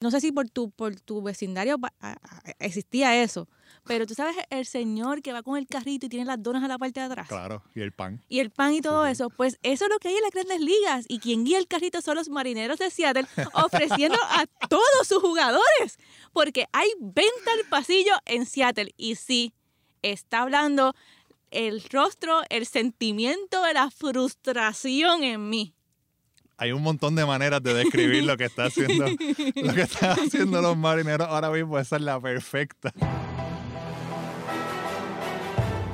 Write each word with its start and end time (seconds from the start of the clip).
no 0.00 0.10
sé 0.10 0.20
si 0.20 0.32
por 0.32 0.48
tu, 0.48 0.70
por 0.70 1.00
tu 1.00 1.22
vecindario 1.22 1.76
existía 2.58 3.20
eso, 3.22 3.48
pero 3.84 4.06
tú 4.06 4.14
sabes, 4.14 4.36
el 4.50 4.66
señor 4.66 5.22
que 5.22 5.32
va 5.32 5.42
con 5.42 5.56
el 5.56 5.66
carrito 5.66 6.06
y 6.06 6.08
tiene 6.08 6.26
las 6.26 6.42
donas 6.42 6.62
a 6.62 6.68
la 6.68 6.78
parte 6.78 7.00
de 7.00 7.06
atrás. 7.06 7.26
Claro, 7.26 7.62
y 7.74 7.80
el 7.80 7.92
pan. 7.92 8.22
Y 8.28 8.40
el 8.40 8.50
pan 8.50 8.74
y 8.74 8.80
todo 8.80 9.06
eso. 9.06 9.30
Pues 9.30 9.58
eso 9.62 9.86
es 9.86 9.90
lo 9.90 9.98
que 9.98 10.08
hay 10.08 10.16
en 10.16 10.22
las 10.22 10.30
grandes 10.30 10.60
ligas. 10.60 11.04
Y 11.08 11.18
quien 11.18 11.44
guía 11.44 11.58
el 11.58 11.66
carrito 11.66 12.00
son 12.02 12.16
los 12.16 12.28
marineros 12.28 12.78
de 12.78 12.90
Seattle 12.90 13.26
ofreciendo 13.54 14.18
a 14.22 14.46
todos 14.68 15.06
sus 15.06 15.22
jugadores. 15.22 15.98
Porque 16.32 16.66
hay 16.72 16.88
venta 17.00 17.52
al 17.58 17.64
pasillo 17.70 18.12
en 18.26 18.44
Seattle. 18.44 18.92
Y 18.96 19.14
sí, 19.14 19.54
está 20.02 20.42
hablando 20.42 20.94
el 21.50 21.82
rostro, 21.84 22.42
el 22.50 22.66
sentimiento 22.66 23.62
de 23.62 23.72
la 23.72 23.90
frustración 23.90 25.24
en 25.24 25.48
mí 25.48 25.74
hay 26.60 26.72
un 26.72 26.82
montón 26.82 27.14
de 27.14 27.24
maneras 27.24 27.62
de 27.62 27.72
describir 27.72 28.24
lo 28.24 28.36
que 28.36 28.46
está 28.46 28.64
haciendo 28.64 29.06
lo 29.54 29.74
que 29.74 29.82
están 29.82 30.18
haciendo 30.18 30.60
los 30.60 30.76
marineros 30.76 31.28
ahora 31.28 31.50
mismo. 31.50 31.78
Esa 31.78 31.96
es 31.96 32.02
la 32.02 32.20
perfecta. 32.20 32.92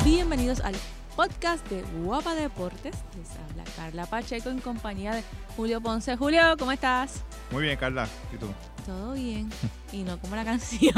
Bienvenidos 0.03 0.61
al 0.61 0.75
podcast 1.15 1.69
de 1.69 1.83
Guapa 2.03 2.35
Deportes. 2.35 2.97
Les 3.19 3.31
habla 3.31 3.65
Carla 3.77 4.07
Pacheco 4.07 4.49
en 4.49 4.61
compañía 4.61 5.15
de 5.15 5.23
Julio 5.55 5.83
Ponce. 5.83 6.17
Julio 6.17 6.41
¿cómo 6.59 6.73
estás? 6.73 7.23
muy 7.51 7.65
bien 7.65 7.77
Carla. 7.77 8.09
¿y 8.35 8.39
tú? 8.39 8.47
todo 8.87 9.13
bien. 9.13 9.51
Y 9.93 10.03
no 10.03 10.19
como 10.19 10.35
la 10.35 10.45
canción 10.45 10.95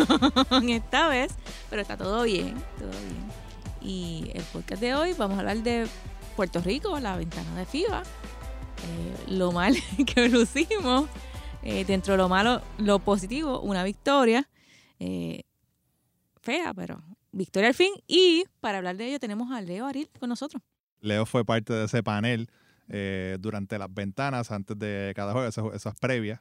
esta 0.69 1.09
vez 1.09 1.33
pero 1.69 1.83
está 1.83 1.97
todo 1.97 2.23
bien 2.23 2.55
todo 2.79 2.91
bien. 2.91 3.27
Y 3.83 4.31
el 4.33 4.45
podcast 4.45 4.81
de 4.81 4.95
hoy 4.95 5.13
vamos 5.15 5.37
a 5.37 5.41
hablar 5.41 5.59
de 5.59 5.89
Puerto 6.37 6.61
Rico 6.61 7.01
la 7.01 7.17
ventana 7.17 7.53
de 7.57 7.67
FIBA 7.67 8.05
eh, 8.83 9.25
lo 9.29 9.53
mal 9.53 9.75
que 10.15 10.29
lucimos, 10.29 11.09
eh, 11.63 11.85
dentro 11.85 12.15
de 12.15 12.19
lo 12.19 12.29
malo, 12.29 12.63
lo 12.79 12.99
positivo, 12.99 13.61
una 13.61 13.85
victoria 13.85 14.49
eh, 14.99 15.43
fea, 16.43 16.73
pero 16.75 17.03
victoria 17.33 17.69
al 17.69 17.75
fin. 17.75 17.93
Y 18.07 18.45
para 18.61 18.79
hablar 18.79 18.97
de 18.97 19.09
ello 19.09 19.19
tenemos 19.19 19.51
a 19.51 19.61
Leo 19.61 19.87
Aril 19.87 20.09
con 20.19 20.29
nosotros. 20.29 20.63
Leo 21.01 21.27
fue 21.27 21.45
parte 21.45 21.73
de 21.73 21.85
ese 21.85 22.03
panel 22.03 22.49
durante 23.41 23.79
las 23.79 23.93
ventanas, 23.93 24.53
antes 24.53 24.79
de 24.79 25.13
cada 25.17 25.33
juego, 25.33 25.49
esas, 25.49 25.99
previas. 25.99 26.41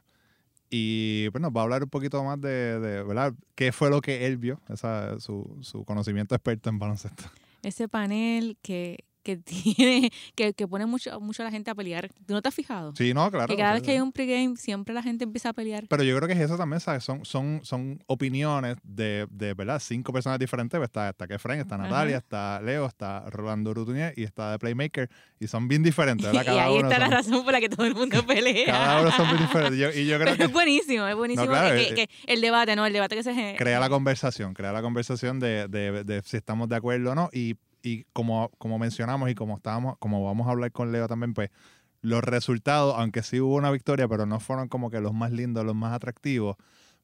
Y 0.70 1.26
bueno, 1.28 1.50
va 1.50 1.62
a 1.62 1.64
hablar 1.64 1.82
un 1.82 1.90
poquito 1.90 2.22
más 2.22 2.40
de, 2.40 3.02
¿verdad? 3.06 3.34
qué 3.56 3.72
fue 3.72 3.90
lo 3.90 4.00
que 4.00 4.26
él 4.26 4.36
vio, 4.36 4.60
esa, 4.68 5.18
su, 5.18 5.58
su 5.60 5.84
conocimiento 5.84 6.36
experto 6.36 6.70
en 6.70 6.78
baloncesto. 6.78 7.24
Ese 7.62 7.88
panel 7.88 8.56
que, 8.62 9.04
que 9.26 9.36
tiene, 9.76 10.10
que, 10.36 10.54
que 10.54 10.68
pone 10.68 10.86
mucho, 10.86 11.18
mucho 11.20 11.42
a 11.42 11.46
la 11.46 11.50
gente 11.50 11.70
a 11.70 11.74
pelear. 11.74 12.08
¿Tú 12.26 12.34
no 12.34 12.40
te 12.40 12.48
has 12.48 12.54
fijado? 12.54 12.94
Sí, 12.96 13.12
no, 13.12 13.28
claro. 13.30 13.48
Que 13.48 13.56
cada 13.56 13.74
vez 13.74 13.82
que 13.82 13.90
hay 13.90 14.00
un 14.00 14.12
pregame, 14.12 14.56
siempre 14.56 14.94
la 14.94 15.02
gente 15.02 15.24
empieza 15.24 15.48
a 15.48 15.52
pelear. 15.52 15.86
Pero 15.88 16.04
yo 16.04 16.16
creo 16.16 16.28
que 16.28 16.34
es 16.34 16.40
eso 16.40 16.56
también, 16.56 16.80
¿sabes? 16.80 17.02
Son, 17.02 17.24
son, 17.24 17.60
son 17.64 18.02
opiniones 18.06 18.76
de, 18.84 19.26
de 19.30 19.54
¿verdad? 19.54 19.80
Cinco 19.80 20.12
personas 20.12 20.38
diferentes. 20.38 20.80
Está, 20.80 21.08
está 21.08 21.26
Kefren, 21.26 21.58
está 21.58 21.76
Natalia, 21.76 22.18
está 22.18 22.60
Leo, 22.60 22.86
está 22.86 23.28
Rolando 23.30 23.74
Rutunier 23.74 24.14
y 24.16 24.22
está 24.22 24.52
The 24.52 24.58
Playmaker. 24.60 25.10
Y 25.40 25.48
son 25.48 25.66
bien 25.66 25.82
diferentes, 25.82 26.26
¿verdad? 26.26 26.44
Cada 26.44 26.70
y 26.70 26.74
ahí 26.74 26.76
está 26.82 26.98
la 27.00 27.08
razón 27.08 27.42
por 27.42 27.52
la 27.52 27.60
que 27.60 27.68
todo 27.68 27.84
el 27.84 27.94
mundo 27.94 28.22
pelea. 28.26 28.66
cada 28.66 29.00
uno 29.00 29.10
son 29.10 29.26
bien 29.26 29.38
diferentes. 29.38 29.96
y 29.96 30.06
yo 30.06 30.20
creo 30.20 30.36
que... 30.36 30.44
Es 30.44 30.52
buenísimo, 30.52 31.06
es 31.08 31.16
buenísimo 31.16 31.52
que, 31.52 31.94
que, 31.94 32.10
el 32.26 32.40
debate, 32.40 32.76
¿no? 32.76 32.86
El 32.86 32.92
debate 32.92 33.16
que 33.16 33.24
se... 33.24 33.56
Crea 33.58 33.80
la 33.80 33.88
conversación, 33.88 34.54
crea 34.54 34.70
la 34.70 34.82
conversación 34.82 35.40
de, 35.40 35.66
de, 35.66 36.04
de 36.04 36.22
si 36.22 36.36
estamos 36.36 36.68
de 36.68 36.76
acuerdo 36.76 37.10
o 37.10 37.14
no. 37.16 37.28
Y 37.32 37.56
y 37.86 38.04
como, 38.12 38.50
como 38.58 38.80
mencionamos 38.80 39.30
y 39.30 39.36
como 39.36 39.58
estábamos, 39.58 39.96
como 39.98 40.24
vamos 40.24 40.48
a 40.48 40.50
hablar 40.50 40.72
con 40.72 40.90
Leo 40.90 41.06
también, 41.06 41.34
pues 41.34 41.50
los 42.00 42.24
resultados, 42.24 42.96
aunque 42.98 43.22
sí 43.22 43.40
hubo 43.40 43.54
una 43.54 43.70
victoria, 43.70 44.08
pero 44.08 44.26
no 44.26 44.40
fueron 44.40 44.68
como 44.68 44.90
que 44.90 45.00
los 45.00 45.14
más 45.14 45.30
lindos, 45.30 45.64
los 45.64 45.76
más 45.76 45.92
atractivos, 45.92 46.56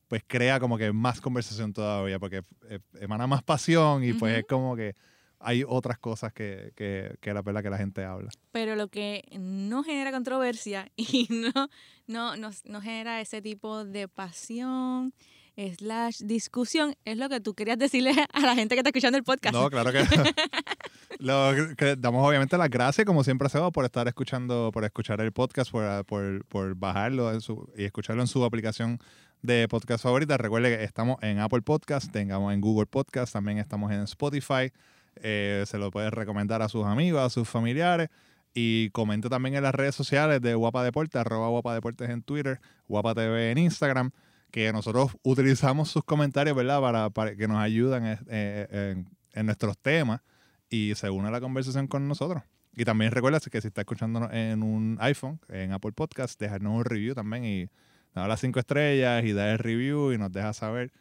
pues 0.08 0.24
crea 0.26 0.58
como 0.58 0.78
que 0.78 0.92
más 0.92 1.20
conversación 1.20 1.72
todavía, 1.72 2.18
porque 2.18 2.42
eh, 2.68 2.80
emana 3.00 3.28
más 3.28 3.44
pasión 3.44 4.02
y 4.02 4.12
pues 4.12 4.38
es 4.38 4.44
como 4.44 4.74
que 4.74 4.96
hay 5.38 5.64
otras 5.66 5.98
cosas 5.98 6.32
que, 6.32 6.72
que, 6.74 7.16
que, 7.20 7.32
la 7.32 7.42
verdad 7.42 7.62
que 7.62 7.70
la 7.70 7.78
gente 7.78 8.04
habla. 8.04 8.30
Pero 8.50 8.74
lo 8.74 8.88
que 8.88 9.24
no 9.38 9.84
genera 9.84 10.10
controversia 10.10 10.90
y 10.96 11.28
no, 11.30 11.68
no, 12.08 12.36
no, 12.36 12.50
no 12.64 12.80
genera 12.80 13.20
ese 13.20 13.40
tipo 13.40 13.84
de 13.84 14.08
pasión 14.08 15.14
slash 15.56 16.20
discusión 16.20 16.94
es 17.04 17.16
lo 17.16 17.28
que 17.28 17.40
tú 17.40 17.54
querías 17.54 17.78
decirle 17.78 18.12
a 18.32 18.40
la 18.40 18.54
gente 18.54 18.74
que 18.74 18.80
está 18.80 18.90
escuchando 18.90 19.18
el 19.18 19.24
podcast. 19.24 19.54
No, 19.54 19.70
claro 19.70 19.92
que, 19.92 20.04
lo 21.18 21.52
que 21.76 21.96
damos 21.96 22.26
obviamente 22.26 22.56
las 22.56 22.70
gracias 22.70 23.06
como 23.06 23.24
siempre 23.24 23.46
hacemos 23.46 23.72
por 23.72 23.84
estar 23.84 24.06
escuchando, 24.08 24.70
por 24.72 24.84
escuchar 24.84 25.20
el 25.20 25.32
podcast, 25.32 25.70
por, 25.70 26.04
por, 26.04 26.44
por 26.46 26.74
bajarlo 26.74 27.32
y 27.76 27.84
escucharlo 27.84 28.22
en 28.22 28.28
su 28.28 28.44
aplicación 28.44 28.98
de 29.42 29.68
podcast 29.68 30.02
favorita. 30.02 30.36
Recuerde 30.36 30.76
que 30.76 30.84
estamos 30.84 31.22
en 31.22 31.40
Apple 31.40 31.62
Podcast, 31.62 32.10
tengamos 32.12 32.52
en 32.54 32.60
Google 32.60 32.86
Podcast, 32.86 33.32
también 33.32 33.58
estamos 33.58 33.92
en 33.92 34.02
Spotify. 34.02 34.72
Eh, 35.16 35.64
se 35.66 35.78
lo 35.78 35.90
puede 35.90 36.10
recomendar 36.10 36.62
a 36.62 36.68
sus 36.68 36.86
amigos, 36.86 37.20
a 37.20 37.30
sus 37.30 37.48
familiares. 37.48 38.08
Y 38.54 38.90
comente 38.90 39.30
también 39.30 39.54
en 39.54 39.62
las 39.62 39.74
redes 39.74 39.94
sociales 39.94 40.42
de 40.42 40.54
Guapa 40.54 40.84
Deportes, 40.84 41.18
arroba 41.18 41.48
Guapa 41.48 41.72
Deportes 41.72 42.10
en 42.10 42.22
Twitter, 42.22 42.60
Guapa 42.86 43.14
TV 43.14 43.50
en 43.50 43.56
Instagram 43.56 44.10
que 44.52 44.72
nosotros 44.72 45.16
utilizamos 45.22 45.90
sus 45.90 46.04
comentarios, 46.04 46.54
¿verdad? 46.54 47.10
Para, 47.10 47.34
que 47.34 47.48
nos 47.48 47.56
ayuden 47.56 48.04
eh, 48.04 48.18
eh, 48.28 49.04
en, 49.32 49.46
nuestros 49.46 49.78
temas 49.78 50.20
y 50.68 50.94
se 50.94 51.10
une 51.10 51.28
a 51.28 51.30
la 51.30 51.40
conversación 51.40 51.88
con 51.88 52.06
nosotros. 52.06 52.42
Y 52.76 52.84
también 52.84 53.10
recuerda 53.10 53.40
que 53.40 53.60
si 53.60 53.68
está 53.68 53.80
escuchando 53.80 54.30
en 54.30 54.62
un 54.62 54.98
iPhone, 55.00 55.40
en 55.48 55.72
Apple 55.72 55.92
Podcast, 55.92 56.38
dejarnos 56.38 56.74
un 56.74 56.84
review 56.84 57.14
también 57.14 57.44
y 57.44 57.68
dar 58.14 58.28
las 58.28 58.40
cinco 58.40 58.60
estrellas 58.60 59.24
y 59.24 59.32
dar 59.32 59.48
el 59.48 59.58
review 59.58 60.12
y 60.12 60.18
nos 60.18 60.30
deja 60.30 60.52
saber 60.52 60.92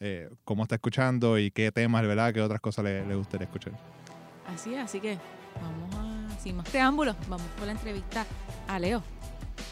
eh, 0.00 0.28
cómo 0.44 0.64
está 0.64 0.76
escuchando 0.76 1.38
y 1.38 1.50
qué 1.50 1.72
temas, 1.72 2.02
¿verdad? 2.02 2.32
Qué 2.34 2.42
otras 2.42 2.60
cosas 2.60 2.84
le, 2.84 3.06
le 3.06 3.14
gustaría 3.14 3.46
escuchar. 3.46 3.72
Así 4.46 4.74
es, 4.74 4.80
así 4.80 5.00
que 5.00 5.18
vamos 5.62 5.94
a, 5.96 6.38
sin 6.40 6.56
más 6.56 6.68
preámbulos, 6.68 7.16
vamos 7.26 7.46
por 7.56 7.66
la 7.66 7.72
entrevista 7.72 8.26
a 8.66 8.78
Leo. 8.78 9.02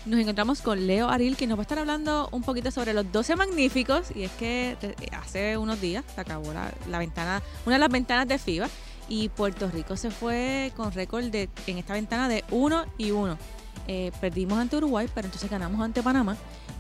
Nos 0.06 0.21
encontramos 0.21 0.62
con 0.62 0.87
Leo 0.87 1.09
Aril, 1.09 1.37
que 1.37 1.49
nos 1.49 1.59
va 1.59 1.62
a 1.62 1.65
estar 1.65 1.81
hablando 1.81 2.28
un 2.31 2.43
poquito 2.43 2.71
sobre 2.71 2.94
los 2.94 3.11
12 3.11 3.34
magníficos. 3.34 4.15
Y 4.15 4.22
es 4.22 4.31
que 4.33 4.77
hace 5.11 5.59
unos 5.59 5.81
días 5.81 6.05
se 6.15 6.21
acabó 6.21 6.53
la, 6.53 6.99
ventana, 7.00 7.43
una 7.67 7.75
de 7.75 7.81
las 7.81 7.89
ventanas 7.89 8.28
de 8.28 8.39
FIBA. 8.39 8.69
Y 9.09 9.31
Puerto 9.31 9.69
Rico 9.69 9.97
se 9.97 10.12
fue 10.12 10.71
con 10.77 10.93
récord 10.93 11.25
de, 11.25 11.49
en 11.66 11.78
esta 11.78 11.95
ventana 11.95 12.28
de 12.28 12.45
1 12.53 12.84
y 12.99 13.11
1. 13.11 13.37
Eh, 13.89 14.12
perdimos 14.21 14.59
ante 14.59 14.77
Uruguay, 14.77 15.09
pero 15.12 15.27
entonces 15.27 15.50
ganamos 15.50 15.81
ante 15.81 16.05
Panamá. 16.05 16.37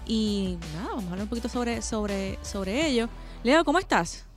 Y 0.06 0.56
nada, 0.72 0.90
vamos 0.90 1.04
a 1.06 1.08
hablar 1.08 1.22
un 1.24 1.28
poquito 1.28 1.48
sobre, 1.48 1.82
sobre, 1.82 2.38
sobre 2.42 2.86
ello. 2.86 3.08
Leo, 3.42 3.64
¿cómo 3.64 3.80
estás? 3.80 4.28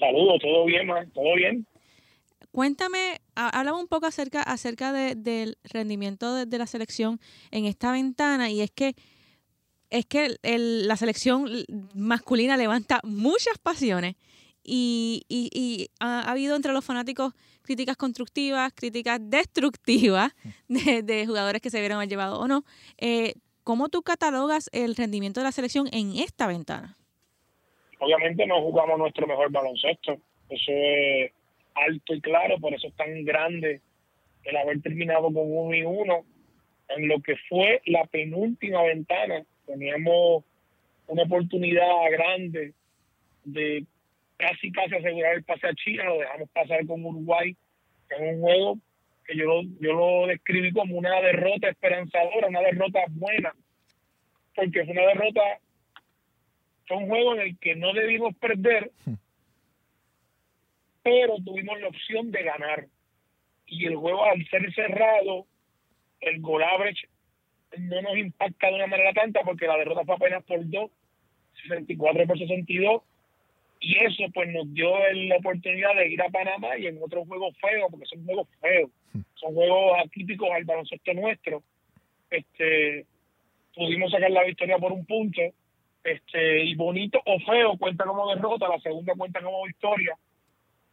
Saludos, 0.00 0.40
todo 0.42 0.64
bien, 0.64 0.88
man? 0.88 1.08
todo 1.14 1.36
bien. 1.36 1.64
Cuéntame, 2.52 3.22
háblame 3.34 3.78
un 3.78 3.88
poco 3.88 4.04
acerca, 4.04 4.42
acerca 4.42 4.92
del 4.92 5.56
rendimiento 5.64 6.44
de, 6.44 6.58
la 6.58 6.66
selección 6.66 7.18
en 7.50 7.64
esta 7.64 7.92
ventana 7.92 8.50
y 8.50 8.60
es 8.60 8.70
que 8.70 8.94
es 9.88 10.06
que 10.06 10.36
la 10.42 10.96
selección 10.96 11.50
masculina 11.94 12.56
levanta 12.56 13.00
muchas 13.04 13.58
pasiones 13.58 14.16
y, 14.64 15.24
y, 15.28 15.90
ha, 16.00 16.30
habido 16.30 16.56
entre 16.56 16.72
los 16.72 16.84
fanáticos 16.84 17.34
críticas 17.62 17.96
constructivas, 17.96 18.72
críticas 18.74 19.18
destructivas 19.20 20.32
de, 20.68 21.24
jugadores 21.26 21.60
que 21.60 21.70
se 21.70 21.80
vieron 21.80 22.06
llevado 22.06 22.38
o 22.38 22.48
no. 22.48 22.64
Eh, 22.98 23.34
¿Cómo 23.64 23.88
tú 23.88 24.02
catalogas 24.02 24.68
el 24.72 24.96
rendimiento 24.96 25.40
de 25.40 25.44
la 25.44 25.52
selección 25.52 25.88
en 25.92 26.16
esta 26.16 26.46
ventana? 26.46 26.96
Obviamente 27.98 28.46
no 28.46 28.60
jugamos 28.60 28.98
nuestro 28.98 29.26
mejor 29.26 29.50
baloncesto. 29.52 30.16
Eso 30.48 30.72
es 30.72 31.32
alto 31.74 32.14
y 32.14 32.20
claro, 32.20 32.58
por 32.58 32.74
eso 32.74 32.88
es 32.88 32.94
tan 32.94 33.24
grande 33.24 33.80
el 34.44 34.56
haber 34.56 34.80
terminado 34.82 35.24
con 35.24 35.44
uno 35.44 35.74
y 35.74 35.82
uno. 35.82 36.24
En 36.88 37.08
lo 37.08 37.20
que 37.20 37.36
fue 37.48 37.80
la 37.86 38.04
penúltima 38.04 38.82
ventana, 38.82 39.44
teníamos 39.66 40.44
una 41.06 41.22
oportunidad 41.22 42.10
grande 42.10 42.74
de 43.44 43.84
casi 44.36 44.70
casi 44.72 44.96
asegurar 44.96 45.34
el 45.34 45.44
pase 45.44 45.68
a 45.68 45.74
China, 45.74 46.04
lo 46.04 46.18
dejamos 46.18 46.50
pasar 46.50 46.84
con 46.86 47.04
Uruguay 47.04 47.56
en 48.10 48.34
un 48.34 48.40
juego 48.40 48.78
que 49.26 49.36
yo 49.36 49.44
lo, 49.44 49.62
yo 49.80 49.92
lo 49.92 50.26
describí 50.26 50.72
como 50.72 50.96
una 50.96 51.20
derrota 51.20 51.68
esperanzadora, 51.68 52.48
una 52.48 52.60
derrota 52.60 53.00
buena, 53.10 53.54
porque 54.54 54.84
fue 54.84 54.92
una 54.92 55.06
derrota, 55.06 55.40
fue 56.86 56.96
un 56.96 57.08
juego 57.08 57.34
en 57.34 57.40
el 57.40 57.58
que 57.58 57.76
no 57.76 57.92
debimos 57.92 58.34
perder, 58.36 58.90
hmm 59.06 59.14
pero 61.02 61.36
tuvimos 61.44 61.80
la 61.80 61.88
opción 61.88 62.30
de 62.30 62.42
ganar. 62.42 62.86
Y 63.66 63.86
el 63.86 63.96
juego, 63.96 64.24
al 64.24 64.46
ser 64.48 64.72
cerrado, 64.74 65.46
el 66.20 66.40
goal 66.40 66.62
average 66.62 67.08
no 67.78 68.02
nos 68.02 68.16
impacta 68.16 68.68
de 68.68 68.74
una 68.74 68.86
manera 68.86 69.12
tanta 69.12 69.42
porque 69.42 69.66
la 69.66 69.78
derrota 69.78 70.04
fue 70.04 70.14
apenas 70.14 70.44
por 70.44 70.58
2, 70.68 70.90
64 71.62 72.26
por 72.26 72.38
62. 72.38 73.02
Y 73.80 73.96
eso 74.04 74.24
pues 74.32 74.48
nos 74.50 74.72
dio 74.72 74.92
la 75.12 75.36
oportunidad 75.36 75.96
de 75.96 76.08
ir 76.08 76.22
a 76.22 76.28
Panamá 76.28 76.78
y 76.78 76.86
en 76.86 77.02
otros 77.02 77.26
juegos 77.26 77.56
feos, 77.58 77.90
porque 77.90 78.06
son 78.06 78.24
juegos 78.24 78.46
feos, 78.60 78.90
son 79.34 79.54
juegos 79.54 79.98
atípicos 80.04 80.48
al 80.52 80.64
baloncesto 80.64 81.14
nuestro. 81.14 81.64
Este, 82.30 83.06
pudimos 83.74 84.12
sacar 84.12 84.30
la 84.30 84.44
victoria 84.44 84.78
por 84.78 84.92
un 84.92 85.04
punto 85.04 85.42
este 86.04 86.64
y 86.64 86.74
bonito 86.74 87.20
o 87.24 87.38
feo 87.40 87.76
cuenta 87.76 88.04
como 88.04 88.32
derrota, 88.34 88.68
la 88.68 88.80
segunda 88.80 89.14
cuenta 89.14 89.40
como 89.40 89.64
victoria 89.64 90.16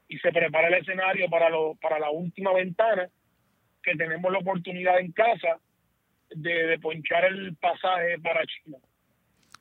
y 0.10 0.18
se 0.18 0.32
prepara 0.32 0.68
el 0.68 0.74
escenario 0.74 1.30
para 1.30 1.50
lo, 1.50 1.76
para 1.76 2.00
la 2.00 2.10
última 2.10 2.52
ventana 2.52 3.08
que 3.82 3.96
tenemos 3.96 4.32
la 4.32 4.40
oportunidad 4.40 5.00
en 5.00 5.12
casa 5.12 5.60
de, 6.32 6.68
de 6.68 6.80
ponchar 6.80 7.26
el 7.26 7.56
pasaje 7.56 8.20
para 8.20 8.44
China. 8.46 8.78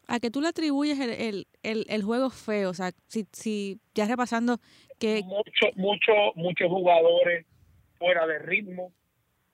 ¿A 0.09 0.19
qué 0.21 0.31
tú 0.31 0.41
le 0.41 0.49
atribuyes 0.49 0.99
el, 0.99 1.11
el, 1.11 1.47
el, 1.63 1.87
el 1.89 2.03
juego 2.03 2.31
feo? 2.31 2.71
O 2.71 2.75
sea, 2.75 2.93
si, 3.07 3.27
si 3.31 3.79
ya 3.95 4.07
repasando 4.07 4.59
que... 4.99 5.23
Muchos 5.23 5.77
mucho, 5.77 6.13
muchos 6.35 6.69
jugadores 6.69 7.47
fuera 7.99 8.27
de 8.27 8.39
ritmo. 8.39 8.93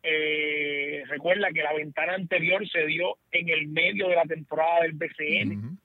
Eh, 0.04 1.02
recuerda 1.08 1.50
que 1.50 1.62
la 1.62 1.72
ventana 1.72 2.14
anterior 2.14 2.66
se 2.68 2.86
dio 2.86 3.16
en 3.32 3.48
el 3.48 3.66
medio 3.66 4.08
de 4.08 4.14
la 4.14 4.24
temporada 4.24 4.82
del 4.82 4.92
BCN, 4.92 5.78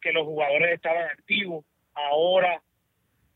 que 0.00 0.12
los 0.12 0.24
jugadores 0.24 0.74
estaban 0.74 1.04
activos. 1.04 1.64
Ahora 1.94 2.60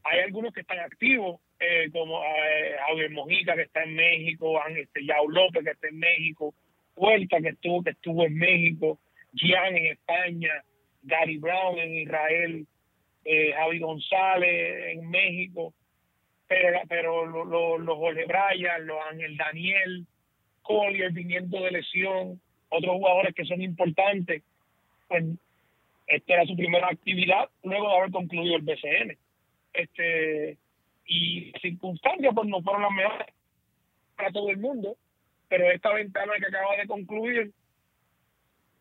hay 0.07 0.21
algunos 0.21 0.53
que 0.53 0.61
están 0.61 0.79
activos, 0.79 1.41
eh, 1.59 1.91
como 1.93 2.23
eh, 2.23 2.77
Javier 2.87 3.11
Mojica 3.11 3.55
que 3.55 3.63
está 3.63 3.83
en 3.83 3.95
México, 3.95 4.61
este, 4.69 5.05
Yao 5.05 5.29
López 5.29 5.65
que 5.65 5.71
está 5.71 5.89
en 5.89 5.99
México, 5.99 6.55
Huerta 6.95 7.41
que 7.41 7.49
estuvo, 7.49 7.83
que 7.83 7.91
estuvo 7.91 8.25
en 8.25 8.37
México, 8.37 8.99
Gian 9.35 9.77
en 9.77 9.87
España, 9.87 10.63
Gary 11.03 11.39
Brown 11.39 11.79
en 11.79 11.95
Israel, 11.97 12.67
eh, 13.25 13.53
Javi 13.53 13.79
González 13.81 14.97
en 14.97 15.11
México, 15.11 15.75
pero, 16.47 16.81
pero 16.89 17.27
los 17.27 17.99
Jorge 17.99 18.25
Bryan, 18.25 18.87
los 18.87 18.99
Ángel 19.11 19.37
Daniel, 19.37 20.07
Collier 20.63 21.13
viniendo 21.13 21.61
de 21.63 21.71
lesión, 21.73 22.41
otros 22.69 22.95
jugadores 22.95 23.35
que 23.35 23.45
son 23.45 23.61
importantes, 23.63 24.43
pues 25.09 25.25
esta 26.07 26.35
era 26.35 26.47
su 26.47 26.57
primera 26.57 26.89
actividad 26.89 27.49
luego 27.65 27.89
de 27.89 27.97
haber 27.97 28.11
concluido 28.11 28.57
el 28.57 28.63
BCN. 28.63 29.17
Este, 29.77 30.59
y 31.07 31.53
circunstancias 31.61 32.33
pues 32.35 32.49
no 32.49 32.63
fueron 32.63 32.83
las 32.83 32.93
mejores 32.93 33.27
para 34.17 34.33
todo 34.33 34.51
el 34.51 34.59
mundo, 34.59 34.97
pero 35.49 35.71
esta 35.71 35.93
ventana 35.93 36.33
que 36.39 36.47
acaba 36.47 36.77
de 36.77 36.87
concluir 36.87 37.53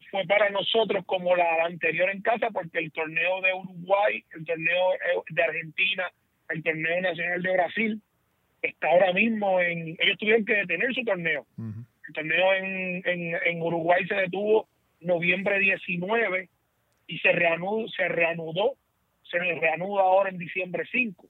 fue 0.10 0.26
para 0.26 0.50
nosotros 0.50 1.04
como 1.06 1.36
la 1.36 1.66
anterior 1.66 2.10
en 2.10 2.22
casa, 2.22 2.50
porque 2.52 2.80
el 2.80 2.92
torneo 2.92 3.42
de 3.42 3.54
Uruguay, 3.54 4.24
el 4.34 4.46
torneo 4.46 4.92
de 5.30 5.44
Argentina, 5.44 6.12
el 6.50 6.64
torneo 6.64 7.02
nacional 7.02 7.42
de 7.42 7.52
Brasil, 7.52 8.02
está 8.62 8.90
ahora 8.90 9.14
mismo 9.14 9.60
en... 9.60 9.96
Ellos 10.00 10.18
tuvieron 10.18 10.46
que 10.46 10.56
detener 10.56 10.94
su 10.94 11.04
torneo. 11.04 11.46
El 11.58 12.14
torneo 12.14 12.54
en, 12.54 13.02
en, 13.06 13.36
en, 13.46 13.62
Uruguay 13.62 14.06
se 14.08 14.16
detuvo 14.16 14.68
noviembre 15.02 15.60
19 15.60 16.50
y 17.08 17.18
se 17.20 17.32
reanudó, 17.32 17.88
se 17.90 18.08
reanudó, 18.08 18.76
se 19.40 19.60
reanuda 19.60 20.02
ahora 20.02 20.30
en 20.30 20.38
diciembre 20.38 20.84
5. 20.92 21.28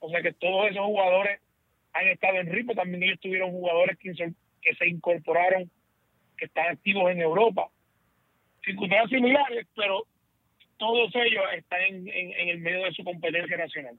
O 0.00 0.10
sea 0.10 0.22
que 0.22 0.32
todos 0.32 0.70
esos 0.70 0.84
jugadores 0.84 1.40
han 1.92 2.08
estado 2.08 2.36
en 2.36 2.52
ritmo. 2.52 2.74
También 2.74 3.02
ellos 3.02 3.20
tuvieron 3.20 3.50
jugadores 3.50 3.98
que 3.98 4.14
se, 4.14 4.88
incorporaron, 4.88 5.70
que 6.36 6.46
están 6.46 6.68
activos 6.68 7.10
en 7.10 7.20
Europa 7.20 7.68
circunstancias 8.64 9.10
similares, 9.10 9.66
pero 9.76 10.06
todos 10.78 11.14
ellos 11.14 11.44
están 11.56 11.80
en, 11.82 12.08
en, 12.08 12.48
el 12.48 12.58
medio 12.58 12.84
de 12.84 12.92
su 12.92 13.04
competencia 13.04 13.56
nacional. 13.56 13.98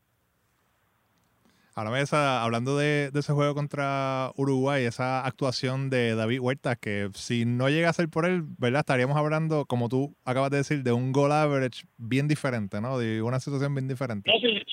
Ahora 1.77 1.99
esa, 1.99 2.41
hablando 2.41 2.77
de, 2.77 3.11
ese 3.13 3.33
juego 3.33 3.53
contra 3.53 4.31
Uruguay, 4.37 4.85
esa 4.85 5.25
actuación 5.25 5.89
de 5.89 6.15
David 6.15 6.39
Huerta, 6.39 6.77
que 6.77 7.09
si 7.13 7.43
no 7.43 7.67
llega 7.67 7.89
a 7.89 7.93
ser 7.93 8.07
por 8.07 8.25
él, 8.25 8.43
¿verdad? 8.57 8.79
Estaríamos 8.79 9.17
hablando, 9.17 9.65
como 9.65 9.89
tú 9.89 10.15
acabas 10.23 10.51
de 10.51 10.57
decir, 10.57 10.83
de 10.83 10.93
un 10.93 11.11
goal 11.11 11.33
average 11.33 11.83
bien 11.97 12.29
diferente, 12.29 12.79
¿no? 12.79 12.97
De 12.97 13.21
una 13.21 13.41
situación 13.41 13.75
bien 13.75 13.89
diferente. 13.89 14.31
No, 14.31 14.39
si, 14.39 14.63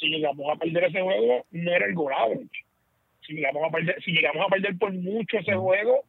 si 0.00 0.10
llegamos 0.10 0.54
a 0.54 0.58
perder 0.58 0.84
ese 0.84 1.00
juego, 1.00 1.46
no 1.50 1.70
era 1.70 1.86
el 1.86 1.94
goal 1.94 2.12
average. 2.12 2.64
Si 3.26 3.32
llegamos 3.32 3.62
a 3.66 3.70
perder, 3.70 4.02
si 4.04 4.12
llegamos 4.12 4.44
a 4.46 4.50
perder 4.50 4.76
por 4.76 4.92
mucho 4.92 5.38
ese 5.38 5.54
juego, 5.54 6.04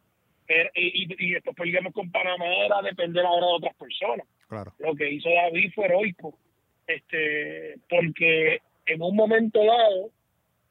y, 0.75 1.07
y, 1.18 1.31
después 1.31 1.56
peleamos 1.56 1.94
con 1.94 2.12
Panamá 2.12 2.45
era 2.65 2.81
depender 2.81 3.25
ahora 3.25 3.48
de 3.48 3.53
otras 3.53 3.75
personas. 3.75 4.27
Claro. 4.50 4.74
Lo 4.80 4.95
que 4.95 5.09
hizo 5.09 5.30
David 5.30 5.71
fue 5.74 5.86
heroico, 5.86 6.38
este, 6.88 7.77
porque 7.89 8.59
en 8.86 9.01
un 9.01 9.15
momento 9.15 9.63
dado 9.63 10.12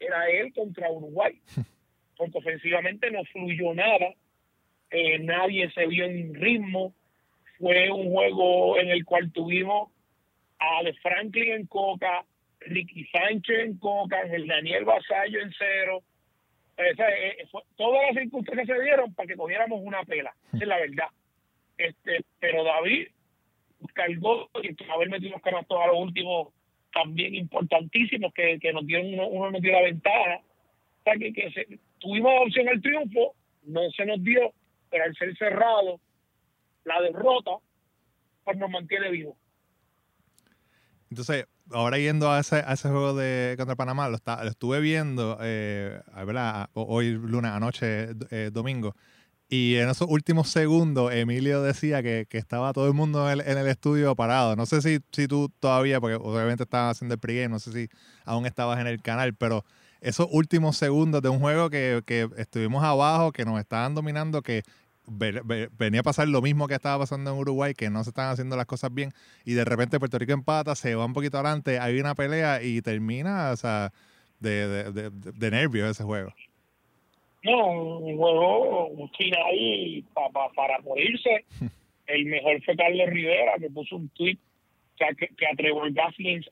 era 0.00 0.28
él 0.30 0.52
contra 0.52 0.90
Uruguay, 0.90 1.38
porque 2.16 2.38
ofensivamente 2.38 3.10
no 3.10 3.22
fluyó 3.24 3.74
nada, 3.74 4.14
eh, 4.90 5.18
nadie 5.20 5.70
se 5.70 5.86
vio 5.86 6.06
en 6.06 6.34
ritmo, 6.34 6.94
fue 7.58 7.90
un 7.90 8.10
juego 8.10 8.78
en 8.78 8.88
el 8.88 9.04
cual 9.04 9.30
tuvimos 9.30 9.90
a 10.58 10.82
De 10.82 10.94
Franklin 10.94 11.52
en 11.52 11.66
coca, 11.66 12.24
Ricky 12.60 13.06
Sánchez 13.06 13.60
en 13.60 13.78
coca, 13.78 14.20
el 14.22 14.46
Daniel 14.46 14.84
Vasallo 14.84 15.40
en 15.40 15.52
cero, 15.56 16.02
eh, 16.76 17.46
todas 17.76 18.06
las 18.06 18.22
circunstancias 18.22 18.66
se 18.66 18.82
dieron 18.82 19.14
para 19.14 19.26
que 19.26 19.36
cogiéramos 19.36 19.80
una 19.82 20.02
pela, 20.04 20.34
es 20.52 20.66
la 20.66 20.78
verdad. 20.78 21.08
Este, 21.76 22.24
pero 22.38 22.64
David 22.64 23.08
cargó 23.94 24.50
y 24.62 24.90
haber 24.90 25.10
metido 25.10 25.32
los 25.32 25.42
canastos 25.42 25.78
a 25.80 25.88
los 25.88 25.96
últimos 25.96 26.48
también 26.92 27.34
importantísimos 27.34 28.32
que, 28.34 28.58
que 28.60 28.72
nos 28.72 28.86
dieron 28.86 29.14
uno, 29.14 29.28
uno 29.28 29.50
nos 29.50 29.62
dio 29.62 29.72
la 29.72 29.82
ventaja. 29.82 30.40
O 31.04 31.18
que, 31.18 31.32
que 31.32 31.78
tuvimos 31.98 32.32
opción 32.42 32.68
al 32.68 32.80
triunfo, 32.80 33.34
no 33.64 33.90
se 33.90 34.04
nos 34.06 34.22
dio, 34.22 34.52
pero 34.90 35.04
al 35.04 35.14
ser 35.16 35.36
cerrado, 35.36 36.00
la 36.84 37.00
derrota, 37.00 37.52
pues 38.44 38.56
nos 38.58 38.70
mantiene 38.70 39.10
vivos. 39.10 39.36
Entonces, 41.10 41.46
ahora 41.72 41.98
yendo 41.98 42.30
a 42.30 42.40
ese, 42.40 42.56
a 42.56 42.72
ese 42.72 42.88
juego 42.88 43.14
de 43.14 43.54
contra 43.56 43.76
Panamá, 43.76 44.08
lo, 44.08 44.16
está, 44.16 44.42
lo 44.44 44.50
estuve 44.50 44.80
viendo 44.80 45.38
eh, 45.42 46.00
hoy 46.74 47.12
lunes, 47.12 47.50
anoche, 47.50 48.08
eh, 48.30 48.50
domingo. 48.52 48.94
Y 49.52 49.76
en 49.78 49.88
esos 49.88 50.08
últimos 50.08 50.48
segundos, 50.48 51.12
Emilio 51.12 51.60
decía 51.60 52.04
que, 52.04 52.26
que 52.30 52.38
estaba 52.38 52.72
todo 52.72 52.86
el 52.86 52.94
mundo 52.94 53.28
en 53.28 53.40
el, 53.40 53.48
en 53.48 53.58
el, 53.58 53.66
estudio 53.66 54.14
parado. 54.14 54.54
No 54.54 54.64
sé 54.64 54.80
si, 54.80 55.00
si 55.10 55.26
tú 55.26 55.50
todavía, 55.58 56.00
porque 56.00 56.14
obviamente 56.14 56.62
estabas 56.62 56.96
haciendo 56.96 57.14
el 57.14 57.20
pregame, 57.20 57.48
no 57.48 57.58
sé 57.58 57.72
si 57.72 57.88
aún 58.24 58.46
estabas 58.46 58.78
en 58.78 58.86
el 58.86 59.02
canal, 59.02 59.34
pero 59.34 59.64
esos 60.00 60.28
últimos 60.30 60.76
segundos 60.76 61.20
de 61.20 61.30
un 61.30 61.40
juego 61.40 61.68
que, 61.68 62.00
que 62.06 62.28
estuvimos 62.36 62.84
abajo, 62.84 63.32
que 63.32 63.44
nos 63.44 63.58
estaban 63.58 63.92
dominando, 63.92 64.40
que 64.40 64.62
venía 65.08 66.00
a 66.00 66.04
pasar 66.04 66.28
lo 66.28 66.40
mismo 66.42 66.68
que 66.68 66.74
estaba 66.74 67.00
pasando 67.00 67.32
en 67.32 67.38
Uruguay, 67.38 67.74
que 67.74 67.90
no 67.90 68.04
se 68.04 68.10
están 68.10 68.30
haciendo 68.30 68.56
las 68.56 68.66
cosas 68.66 68.94
bien, 68.94 69.12
y 69.44 69.54
de 69.54 69.64
repente 69.64 69.98
Puerto 69.98 70.16
Rico 70.16 70.32
empata, 70.32 70.76
se 70.76 70.94
va 70.94 71.04
un 71.04 71.12
poquito 71.12 71.38
adelante, 71.38 71.80
hay 71.80 71.98
una 71.98 72.14
pelea 72.14 72.62
y 72.62 72.82
termina, 72.82 73.50
o 73.50 73.56
sea, 73.56 73.92
de, 74.38 74.92
de, 74.92 75.10
de, 75.10 75.50
nervios 75.50 75.90
ese 75.90 76.04
juego. 76.04 76.32
No, 77.42 77.98
un 77.98 78.16
juego, 78.16 78.88
un 78.88 79.10
final 79.12 80.04
para 80.54 80.78
morirse. 80.80 81.44
El 82.06 82.26
mejor 82.26 82.60
fue 82.64 82.76
Carlos 82.76 83.08
Rivera, 83.08 83.54
que 83.58 83.70
puso 83.70 83.96
un 83.96 84.08
tweet 84.10 84.38
que, 85.16 85.28
que 85.28 85.46
a 85.46 85.54
Trevor 85.56 85.90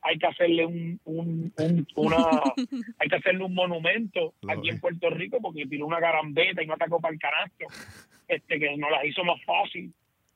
hay 0.01 0.17
que 0.17 0.27
hacerle 0.27 0.65
un, 0.65 0.99
un, 1.05 1.53
una 1.95 2.17
hay 2.99 3.07
que 3.07 3.15
hacerle 3.15 3.43
un 3.43 3.53
monumento 3.53 4.33
aquí 4.47 4.69
en 4.69 4.79
Puerto 4.79 5.09
Rico 5.09 5.37
porque 5.41 5.67
tiró 5.67 5.85
una 5.85 5.99
garambeta 5.99 6.63
y 6.63 6.65
no 6.65 6.73
atacó 6.73 6.99
para 6.99 7.13
el 7.13 7.19
canasto 7.19 7.65
este 8.27 8.59
que 8.59 8.77
nos 8.77 8.91
las 8.91 9.05
hizo 9.05 9.23
más 9.23 9.43
fácil. 9.43 9.93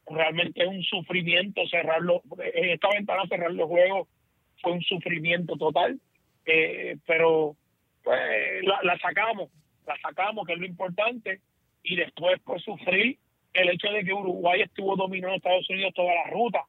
Realmente 0.07 0.61
es 0.61 0.67
un 0.67 0.83
sufrimiento 0.83 1.61
cerrarlo 1.69 2.21
en 2.39 2.69
esta 2.69 2.89
ventana 2.89 3.23
cerrar 3.27 3.51
los 3.51 3.67
juegos 3.67 4.07
fue 4.61 4.73
un 4.73 4.81
sufrimiento 4.81 5.55
total 5.55 5.99
eh, 6.45 6.97
pero 7.07 7.55
pues 8.03 8.19
la, 8.63 8.79
la 8.83 8.97
sacamos 8.99 9.49
la 9.85 9.97
sacamos 10.01 10.45
que 10.45 10.53
es 10.53 10.59
lo 10.59 10.65
importante 10.65 11.39
y 11.83 11.95
después 11.95 12.39
pues 12.43 12.63
sufrir 12.63 13.17
el 13.53 13.69
hecho 13.69 13.89
de 13.89 14.03
que 14.03 14.13
Uruguay 14.13 14.61
estuvo 14.61 14.95
dominando 14.95 15.35
Estados 15.35 15.69
Unidos 15.69 15.93
toda 15.93 16.13
la 16.15 16.29
ruta 16.29 16.63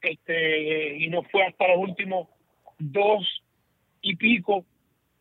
este 0.00 0.96
y 0.98 1.08
no 1.08 1.22
fue 1.24 1.44
hasta 1.44 1.68
los 1.68 1.78
últimos 1.78 2.28
dos 2.78 3.42
y 4.02 4.16
pico 4.16 4.64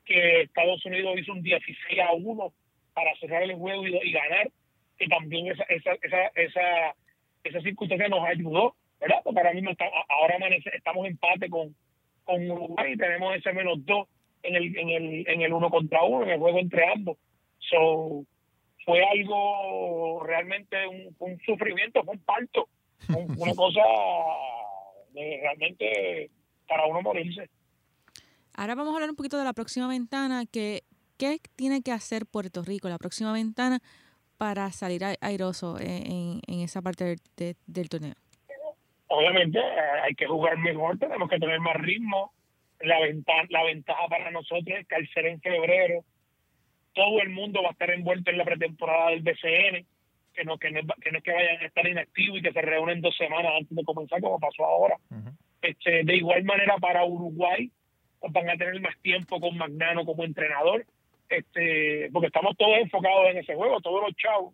que 0.05 0.41
Estados 0.41 0.85
Unidos 0.85 1.17
hizo 1.17 1.31
un 1.31 1.41
16 1.41 1.99
a 2.01 2.13
1 2.13 2.53
para 2.93 3.15
cerrar 3.15 3.43
el 3.43 3.55
juego 3.55 3.85
y, 3.87 4.11
ganar, 4.11 4.49
que 4.97 5.07
también 5.07 5.47
esa, 5.47 5.63
esa, 5.63 5.93
esa, 6.01 6.27
esa, 6.35 6.95
esa 7.43 7.61
circunstancia 7.61 8.09
nos 8.09 8.25
ayudó, 8.27 8.75
¿verdad? 8.99 9.21
Porque 9.23 9.39
ahora 9.39 9.53
mismo 9.53 9.71
ahora 10.09 10.37
estamos 10.73 11.07
empate 11.07 11.49
con, 11.49 11.75
con 12.25 12.49
Uruguay 12.49 12.93
y 12.93 12.97
tenemos 12.97 13.35
ese 13.35 13.53
menos 13.53 13.83
dos 13.85 14.07
en 14.43 14.55
el, 14.55 14.77
en 14.77 14.89
el, 14.89 15.27
en 15.27 15.41
el 15.41 15.53
uno 15.53 15.69
contra 15.69 16.03
uno, 16.03 16.23
en 16.23 16.31
el 16.31 16.39
juego 16.39 16.59
entre 16.59 16.91
ambos. 16.91 17.17
So, 17.59 18.25
fue 18.85 19.03
algo 19.03 20.23
realmente 20.25 20.75
un, 20.87 21.15
un 21.19 21.39
sufrimiento, 21.41 22.03
fue 22.03 22.15
un 22.15 22.21
parto, 22.21 22.67
una 23.37 23.55
cosa 23.55 23.81
realmente 25.13 26.29
para 26.67 26.85
uno 26.87 27.01
morirse. 27.01 27.49
Ahora 28.55 28.75
vamos 28.75 28.93
a 28.93 28.95
hablar 28.97 29.09
un 29.09 29.15
poquito 29.15 29.37
de 29.37 29.45
la 29.45 29.53
próxima 29.53 29.87
ventana, 29.87 30.45
que 30.45 30.83
¿qué 31.17 31.37
tiene 31.55 31.81
que 31.81 31.91
hacer 31.91 32.25
Puerto 32.25 32.63
Rico, 32.63 32.89
la 32.89 32.97
próxima 32.97 33.33
ventana, 33.33 33.79
para 34.37 34.71
salir 34.71 35.03
airoso 35.21 35.79
en, 35.79 36.41
en 36.47 36.59
esa 36.59 36.81
parte 36.81 37.15
del 37.37 37.89
torneo? 37.89 38.15
obviamente 39.13 39.59
eh, 39.59 40.01
hay 40.03 40.15
que 40.15 40.25
jugar 40.25 40.57
mejor, 40.57 40.97
tenemos 40.97 41.29
que 41.29 41.39
tener 41.39 41.59
más 41.59 41.75
ritmo. 41.75 42.33
La 42.83 42.99
ventaja, 42.99 43.43
la 43.49 43.63
ventaja 43.63 44.07
para 44.09 44.31
nosotros 44.31 44.77
es 44.77 44.87
que 44.87 44.95
al 44.95 45.07
ser 45.09 45.25
en 45.25 45.39
febrero, 45.39 46.03
todo 46.93 47.21
el 47.21 47.29
mundo 47.29 47.61
va 47.63 47.69
a 47.69 47.71
estar 47.71 47.89
envuelto 47.91 48.29
en 48.29 48.37
la 48.37 48.45
pretemporada 48.45 49.09
del 49.09 49.21
BCN, 49.21 49.85
que 50.33 50.43
no, 50.43 50.57
que 50.57 50.71
no, 50.71 50.81
que 51.01 51.11
no 51.11 51.17
es 51.19 51.23
que 51.23 51.31
vayan 51.31 51.61
a 51.61 51.65
estar 51.65 51.87
inactivos 51.87 52.39
y 52.39 52.41
que 52.41 52.51
se 52.51 52.61
reúnen 52.61 53.01
dos 53.01 53.15
semanas 53.15 53.53
antes 53.57 53.75
de 53.75 53.83
comenzar, 53.83 54.21
como 54.21 54.39
pasó 54.39 54.65
ahora. 54.65 54.97
este, 55.61 56.03
de 56.03 56.15
igual 56.15 56.43
manera 56.43 56.75
para 56.77 57.05
Uruguay, 57.05 57.71
pues 58.19 58.33
van 58.33 58.49
a 58.49 58.57
tener 58.57 58.79
más 58.81 58.97
tiempo 59.01 59.39
con 59.39 59.57
Magnano 59.57 60.05
como 60.05 60.23
entrenador, 60.23 60.85
este, 61.29 62.09
porque 62.11 62.27
estamos 62.27 62.55
todos 62.57 62.77
enfocados 62.77 63.29
en 63.29 63.37
ese 63.37 63.55
juego, 63.55 63.81
todos 63.81 64.01
los 64.01 64.15
chavos. 64.15 64.53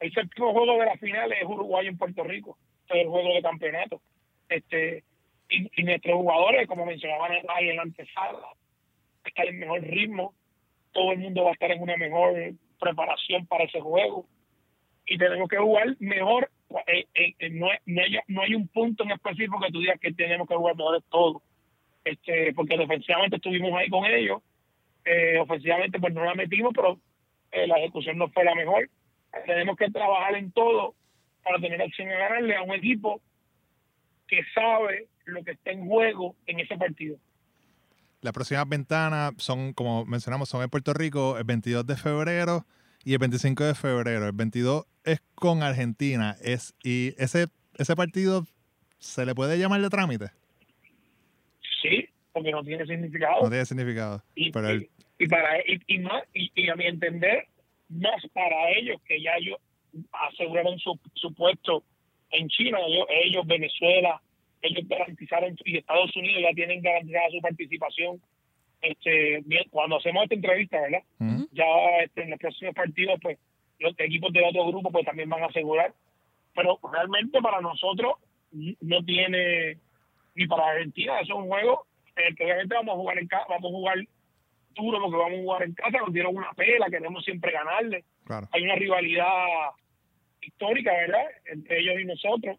El 0.00 0.12
séptimo 0.12 0.52
juego 0.52 0.78
de 0.78 0.86
la 0.86 0.96
final 0.98 1.32
es 1.32 1.44
Uruguay 1.44 1.86
en 1.86 1.98
Puerto 1.98 2.22
Rico, 2.22 2.58
es 2.88 2.96
el 2.96 3.08
juego 3.08 3.34
de 3.34 3.42
campeonato. 3.42 4.00
Este, 4.48 5.02
y, 5.48 5.70
y 5.80 5.84
nuestros 5.84 6.16
jugadores, 6.16 6.66
como 6.66 6.86
mencionaban 6.86 7.32
ahí 7.48 7.68
en 7.68 7.76
la 7.76 7.82
antesala, 7.82 8.48
están 9.24 9.48
en 9.48 9.58
mejor 9.58 9.82
ritmo, 9.82 10.34
todo 10.92 11.12
el 11.12 11.18
mundo 11.18 11.44
va 11.44 11.50
a 11.50 11.52
estar 11.52 11.70
en 11.70 11.82
una 11.82 11.96
mejor 11.96 12.34
preparación 12.78 13.46
para 13.46 13.64
ese 13.64 13.80
juego 13.80 14.26
y 15.06 15.18
tenemos 15.18 15.48
que 15.48 15.58
jugar 15.58 15.96
mejor. 16.00 16.50
Eh, 16.86 17.06
eh, 17.14 17.50
no, 17.50 17.68
no, 17.86 18.02
hay, 18.02 18.18
no 18.26 18.42
hay 18.42 18.54
un 18.54 18.68
punto 18.68 19.04
en 19.04 19.12
específico 19.12 19.60
que 19.60 19.70
tú 19.70 19.80
digas 19.80 20.00
que 20.00 20.12
tenemos 20.12 20.48
que 20.48 20.56
jugar 20.56 20.76
mejor 20.76 21.00
de 21.00 21.06
todo, 21.08 21.42
este, 22.04 22.52
porque 22.54 22.76
defensivamente 22.76 23.36
estuvimos 23.36 23.72
ahí 23.74 23.88
con 23.88 24.04
ellos, 24.04 24.42
eh, 25.04 25.38
ofensivamente 25.38 26.00
pues 26.00 26.12
no 26.12 26.24
la 26.24 26.34
metimos, 26.34 26.72
pero 26.74 26.98
la 27.52 27.78
ejecución 27.78 28.18
no 28.18 28.28
fue 28.28 28.44
la 28.44 28.54
mejor. 28.54 28.90
Tenemos 29.46 29.76
que 29.76 29.90
trabajar 29.90 30.34
en 30.34 30.50
todo 30.50 30.94
para 31.42 31.58
tener 31.58 31.80
opción 31.80 32.08
de 32.08 32.14
ganarle 32.14 32.56
a 32.56 32.62
un 32.62 32.74
equipo 32.74 33.20
que 34.26 34.42
sabe 34.52 35.06
lo 35.26 35.44
que 35.44 35.52
está 35.52 35.72
en 35.72 35.86
juego 35.86 36.34
en 36.46 36.60
ese 36.60 36.76
partido. 36.76 37.18
Las 38.22 38.32
próximas 38.32 38.68
ventanas 38.68 39.34
son, 39.38 39.72
como 39.72 40.04
mencionamos, 40.06 40.48
son 40.48 40.62
en 40.62 40.70
Puerto 40.70 40.94
Rico 40.94 41.36
el 41.38 41.44
22 41.44 41.86
de 41.86 41.96
febrero 41.96 42.64
y 43.04 43.12
el 43.12 43.18
25 43.18 43.64
de 43.64 43.74
febrero. 43.74 44.26
El 44.26 44.32
22 44.32 44.86
es 45.04 45.20
con 45.34 45.62
Argentina. 45.62 46.36
Es, 46.42 46.74
y 46.82 47.14
ese, 47.18 47.46
ese 47.76 47.94
partido 47.94 48.46
se 48.98 49.26
le 49.26 49.34
puede 49.34 49.58
llamar 49.58 49.80
de 49.80 49.90
trámite. 49.90 50.26
Sí, 51.82 52.08
porque 52.32 52.50
no 52.50 52.64
tiene 52.64 52.86
significado. 52.86 53.42
No 53.42 53.50
tiene 53.50 53.66
significado. 53.66 54.22
Y, 54.34 54.50
para, 54.50 54.74
y, 54.74 55.98
más, 55.98 56.24
y, 56.34 56.68
a 56.68 56.74
mi 56.74 56.86
entender, 56.86 57.46
más 57.88 58.26
para 58.32 58.70
ellos 58.70 59.00
que 59.06 59.20
ya 59.22 59.32
ellos 59.38 59.58
aseguraron 60.30 60.78
su, 60.78 60.98
su 61.14 61.32
puesto 61.34 61.84
en 62.30 62.48
China, 62.48 62.78
ellos, 62.86 63.06
ellos, 63.24 63.46
Venezuela, 63.46 64.20
ellos 64.62 64.88
garantizaron 64.88 65.56
y 65.64 65.78
Estados 65.78 66.14
Unidos 66.16 66.42
ya 66.42 66.54
tienen 66.54 66.82
garantizada 66.82 67.30
su 67.30 67.40
participación 67.40 68.20
este 68.82 69.44
cuando 69.70 69.96
hacemos 69.96 70.24
esta 70.24 70.34
entrevista, 70.34 70.80
¿verdad? 70.80 71.02
Ya 71.52 71.64
este, 72.04 72.22
en 72.22 72.30
los 72.30 72.38
próximos 72.38 72.74
partidos, 72.74 73.18
pues 73.22 73.38
los 73.78 73.94
equipos 73.98 74.32
de 74.32 74.44
otro 74.44 74.66
grupo 74.66 74.90
pues 74.90 75.04
también 75.04 75.28
van 75.28 75.42
a 75.42 75.46
asegurar. 75.46 75.92
Pero 76.54 76.78
realmente 76.92 77.40
para 77.40 77.60
nosotros 77.60 78.14
no 78.52 79.04
tiene, 79.04 79.78
ni 80.34 80.46
para 80.46 80.68
Argentina, 80.68 81.20
eso 81.20 81.34
es 81.34 81.38
un 81.38 81.48
juego 81.48 81.86
eh, 82.16 82.34
que 82.34 82.44
obviamente 82.44 82.74
vamos 82.74 82.94
a 82.94 82.98
jugar 82.98 83.18
en 83.18 83.28
casa, 83.28 83.44
vamos 83.48 83.70
a 83.70 83.74
jugar 83.74 83.98
duro 84.74 85.00
porque 85.00 85.16
vamos 85.16 85.38
a 85.38 85.42
jugar 85.42 85.62
en 85.64 85.74
casa, 85.74 85.98
nos 85.98 86.12
dieron 86.12 86.36
una 86.36 86.52
pela, 86.52 86.88
queremos 86.88 87.24
siempre 87.24 87.52
ganarle. 87.52 88.04
Hay 88.52 88.62
una 88.62 88.74
rivalidad 88.74 89.26
histórica, 90.40 90.92
¿verdad? 90.92 91.24
Entre 91.46 91.80
ellos 91.80 92.00
y 92.00 92.04
nosotros, 92.04 92.58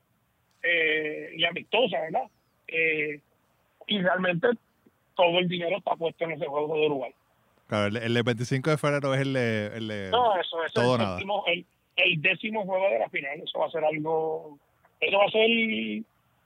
eh, 0.68 1.32
y 1.36 1.46
amistosa, 1.46 2.02
¿verdad? 2.02 2.24
Eh, 2.68 3.20
y 3.88 4.00
realmente 4.00 4.50
todo 5.16 5.40
el 5.40 5.48
dinero 5.48 5.78
está 5.78 5.96
puesto 5.96 6.26
en 6.26 6.32
ese 6.32 6.46
juego 6.46 6.76
de 6.76 6.86
Uruguay. 6.86 7.12
Claro, 7.68 7.88
el, 7.88 7.98
el 7.98 8.24
25 8.24 8.70
de 8.70 8.78
febrero 8.78 9.14
es 9.14 9.22
el 9.22 9.34
de... 9.34 9.68
El 9.76 9.88
de 9.88 10.10
no, 10.10 10.40
eso, 10.40 10.64
es 10.64 10.72
el, 10.76 10.98
décimo, 10.98 11.44
el, 11.48 12.22
décimo 12.22 12.66
juego 12.66 12.90
de 12.90 13.00
la 13.00 13.10
final. 13.10 13.40
Eso 13.42 13.60
va 13.60 13.66
a 13.66 13.72
ser 13.72 13.84
algo... 13.84 14.58
Eso 15.00 15.18
va 15.18 15.26
a 15.26 15.32
ser 15.32 15.50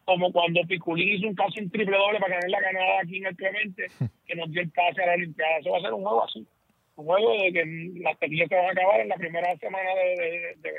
como 0.06 0.32
cuando 0.32 0.62
Piculín 0.68 1.10
hizo 1.10 1.28
un 1.28 1.36
casi 1.36 1.68
triple 1.70 1.98
doble 1.98 2.20
para 2.20 2.36
ganar 2.36 2.50
la 2.50 2.60
ganada 2.60 3.02
aquí 3.02 3.18
en 3.18 3.28
el 3.28 3.36
Clemente, 3.36 3.88
que 4.28 4.36
nos 4.36 4.52
dio 4.52 4.62
el 4.62 4.70
pase 4.72 5.02
a 5.04 5.08
la 5.08 5.14
Olimpiada. 5.14 5.58
Eso 5.58 5.72
va 5.72 5.78
a 5.78 5.82
ser 5.82 5.94
un 5.94 6.02
juego 6.02 6.24
así. 6.24 6.46
Un 6.96 7.06
juego 7.06 7.32
de 7.32 7.54
que 7.54 7.92
las 8.02 8.20
teorías 8.20 8.50
se 8.50 8.56
van 8.56 8.66
a 8.66 8.72
acabar 8.72 9.00
en 9.00 9.10
la 9.10 9.16
primera 9.16 9.56
semana 9.58 9.90
de, 9.96 10.56
de, 10.58 10.72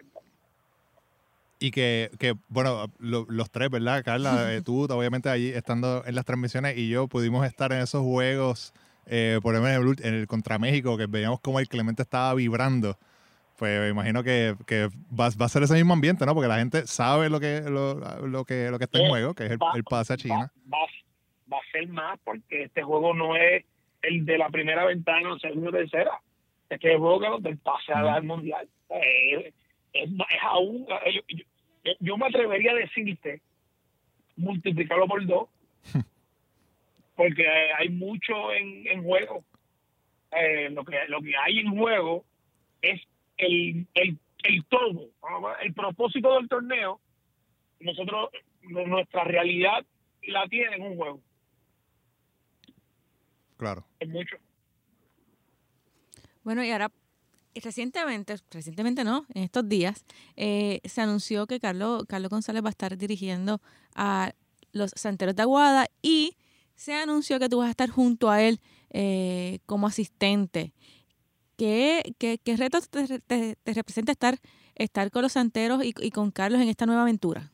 y 1.62 1.70
que, 1.70 2.10
que 2.18 2.34
bueno, 2.48 2.86
los 2.98 3.50
tres, 3.52 3.70
¿verdad? 3.70 4.02
Carla, 4.04 4.52
eh, 4.52 4.62
tú, 4.64 4.84
obviamente, 4.84 5.28
allí 5.28 5.50
estando 5.50 6.02
en 6.04 6.16
las 6.16 6.24
transmisiones 6.24 6.76
y 6.76 6.88
yo 6.88 7.06
pudimos 7.06 7.46
estar 7.46 7.72
en 7.72 7.78
esos 7.78 8.02
juegos, 8.02 8.74
eh, 9.06 9.38
por 9.42 9.54
ejemplo, 9.54 9.92
en 10.02 10.14
el, 10.14 10.26
contra 10.26 10.58
México, 10.58 10.96
que 10.96 11.06
veíamos 11.06 11.40
como 11.40 11.60
el 11.60 11.68
Clemente 11.68 12.02
estaba 12.02 12.34
vibrando. 12.34 12.98
Pues 13.58 13.78
me 13.80 13.90
imagino 13.90 14.24
que, 14.24 14.56
que 14.66 14.88
va, 15.08 15.28
va, 15.40 15.46
a 15.46 15.48
ser 15.48 15.62
ese 15.62 15.74
mismo 15.74 15.94
ambiente, 15.94 16.26
¿no? 16.26 16.34
Porque 16.34 16.48
la 16.48 16.58
gente 16.58 16.84
sabe 16.88 17.30
lo 17.30 17.38
que, 17.38 17.60
lo, 17.60 17.94
lo 18.26 18.44
que, 18.44 18.68
lo 18.70 18.78
que 18.78 18.84
está 18.84 18.98
en 18.98 19.08
juego, 19.08 19.34
que 19.34 19.44
es 19.44 19.50
el, 19.52 19.84
pase 19.84 20.14
a 20.14 20.16
China. 20.16 20.50
Va, 20.72 20.78
va, 21.52 21.58
a 21.58 21.70
ser 21.70 21.86
más 21.86 22.18
porque 22.24 22.64
este 22.64 22.82
juego 22.82 23.14
no 23.14 23.36
es 23.36 23.64
el 24.02 24.24
de 24.26 24.36
la 24.36 24.48
primera 24.48 24.84
ventana 24.84 25.34
o 25.34 25.38
segunda 25.38 25.68
o 25.68 25.72
tercera. 25.72 26.20
Este 26.68 26.88
es 26.88 26.94
el 26.94 26.98
juego 26.98 27.38
del 27.38 27.56
pase 27.58 27.92
al 27.92 28.24
mundial. 28.24 28.68
Es, 28.88 29.54
es, 29.92 30.10
aún, 30.42 30.86
yo 30.88 31.20
me 32.00 32.26
atrevería 32.26 32.72
a 32.72 32.76
decirte 32.76 33.40
multiplicarlo 34.36 35.06
por 35.06 35.24
dos, 35.26 35.48
porque 37.16 37.46
hay 37.78 37.88
mucho 37.88 38.52
en, 38.52 38.86
en 38.86 39.02
juego. 39.02 39.44
Eh, 40.32 40.70
lo 40.70 40.84
que 40.84 40.96
lo 41.08 41.20
que 41.20 41.36
hay 41.36 41.58
en 41.58 41.76
juego 41.76 42.24
es 42.80 43.00
el, 43.36 43.86
el, 43.94 44.18
el 44.42 44.64
todo, 44.66 45.10
el 45.60 45.74
propósito 45.74 46.34
del 46.34 46.48
torneo. 46.48 47.00
Nosotros, 47.80 48.30
nuestra 48.62 49.24
realidad 49.24 49.84
la 50.22 50.46
tiene 50.48 50.76
en 50.76 50.82
un 50.82 50.96
juego. 50.96 51.20
Claro. 53.56 53.84
Es 54.00 54.08
mucho. 54.08 54.36
Bueno, 56.44 56.64
y 56.64 56.70
ahora 56.70 56.90
recientemente, 57.60 58.36
recientemente 58.50 59.04
no, 59.04 59.26
en 59.34 59.44
estos 59.44 59.68
días, 59.68 60.04
eh, 60.36 60.80
se 60.84 61.00
anunció 61.00 61.46
que 61.46 61.60
Carlos, 61.60 62.04
Carlos 62.08 62.30
González 62.30 62.62
va 62.62 62.68
a 62.68 62.70
estar 62.70 62.96
dirigiendo 62.96 63.60
a 63.94 64.32
los 64.72 64.92
Santeros 64.96 65.36
de 65.36 65.42
Aguada 65.42 65.86
y 66.00 66.36
se 66.74 66.94
anunció 66.94 67.38
que 67.38 67.48
tú 67.48 67.58
vas 67.58 67.68
a 67.68 67.70
estar 67.70 67.90
junto 67.90 68.30
a 68.30 68.42
él 68.42 68.60
eh, 68.90 69.58
como 69.66 69.86
asistente. 69.86 70.72
¿Qué, 71.56 72.14
qué, 72.18 72.38
qué 72.42 72.56
retos 72.56 72.88
te, 72.88 73.20
te, 73.20 73.74
representa 73.74 74.12
estar, 74.12 74.36
estar 74.74 75.10
con 75.10 75.22
los 75.22 75.32
Santeros 75.32 75.84
y, 75.84 76.10
con 76.10 76.30
Carlos 76.30 76.60
en 76.60 76.68
esta 76.68 76.86
nueva 76.86 77.02
aventura? 77.02 77.50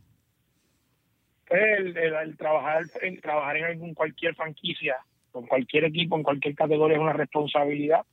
Pues 1.46 1.60
el, 1.96 2.36
trabajar, 2.36 2.84
el 3.02 3.20
trabajar 3.20 3.56
en 3.56 3.64
algún, 3.64 3.94
cualquier 3.94 4.34
franquicia, 4.34 4.96
con 5.32 5.46
cualquier 5.46 5.84
equipo, 5.84 6.16
en 6.16 6.22
cualquier 6.22 6.54
categoría 6.54 6.96
es 6.96 7.02
una 7.02 7.12
responsabilidad 7.14 8.04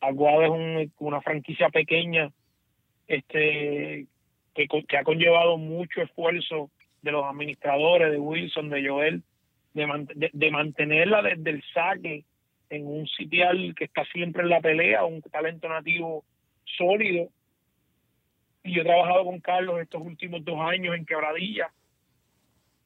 Aguada 0.00 0.46
es 0.46 0.90
una 0.98 1.20
franquicia 1.20 1.68
pequeña 1.68 2.30
este 3.06 4.06
que, 4.54 4.96
ha 4.96 5.04
conllevado 5.04 5.56
mucho 5.56 6.02
esfuerzo 6.02 6.70
de 7.02 7.12
los 7.12 7.24
administradores, 7.24 8.10
de 8.10 8.18
Wilson, 8.18 8.68
de 8.68 8.88
Joel, 8.88 9.22
de, 9.74 10.30
de, 10.32 10.50
mantenerla 10.50 11.22
desde 11.22 11.50
el 11.50 11.62
saque 11.72 12.24
en 12.68 12.86
un 12.86 13.06
sitial 13.06 13.74
que 13.74 13.84
está 13.84 14.04
siempre 14.06 14.42
en 14.42 14.50
la 14.50 14.60
pelea, 14.60 15.04
un 15.04 15.22
talento 15.22 15.68
nativo 15.68 16.24
sólido. 16.64 17.28
Y 18.62 18.74
yo 18.74 18.82
he 18.82 18.84
trabajado 18.84 19.24
con 19.24 19.40
Carlos 19.40 19.80
estos 19.80 20.02
últimos 20.02 20.44
dos 20.44 20.60
años 20.60 20.94
en 20.94 21.06
Quebradilla 21.06 21.70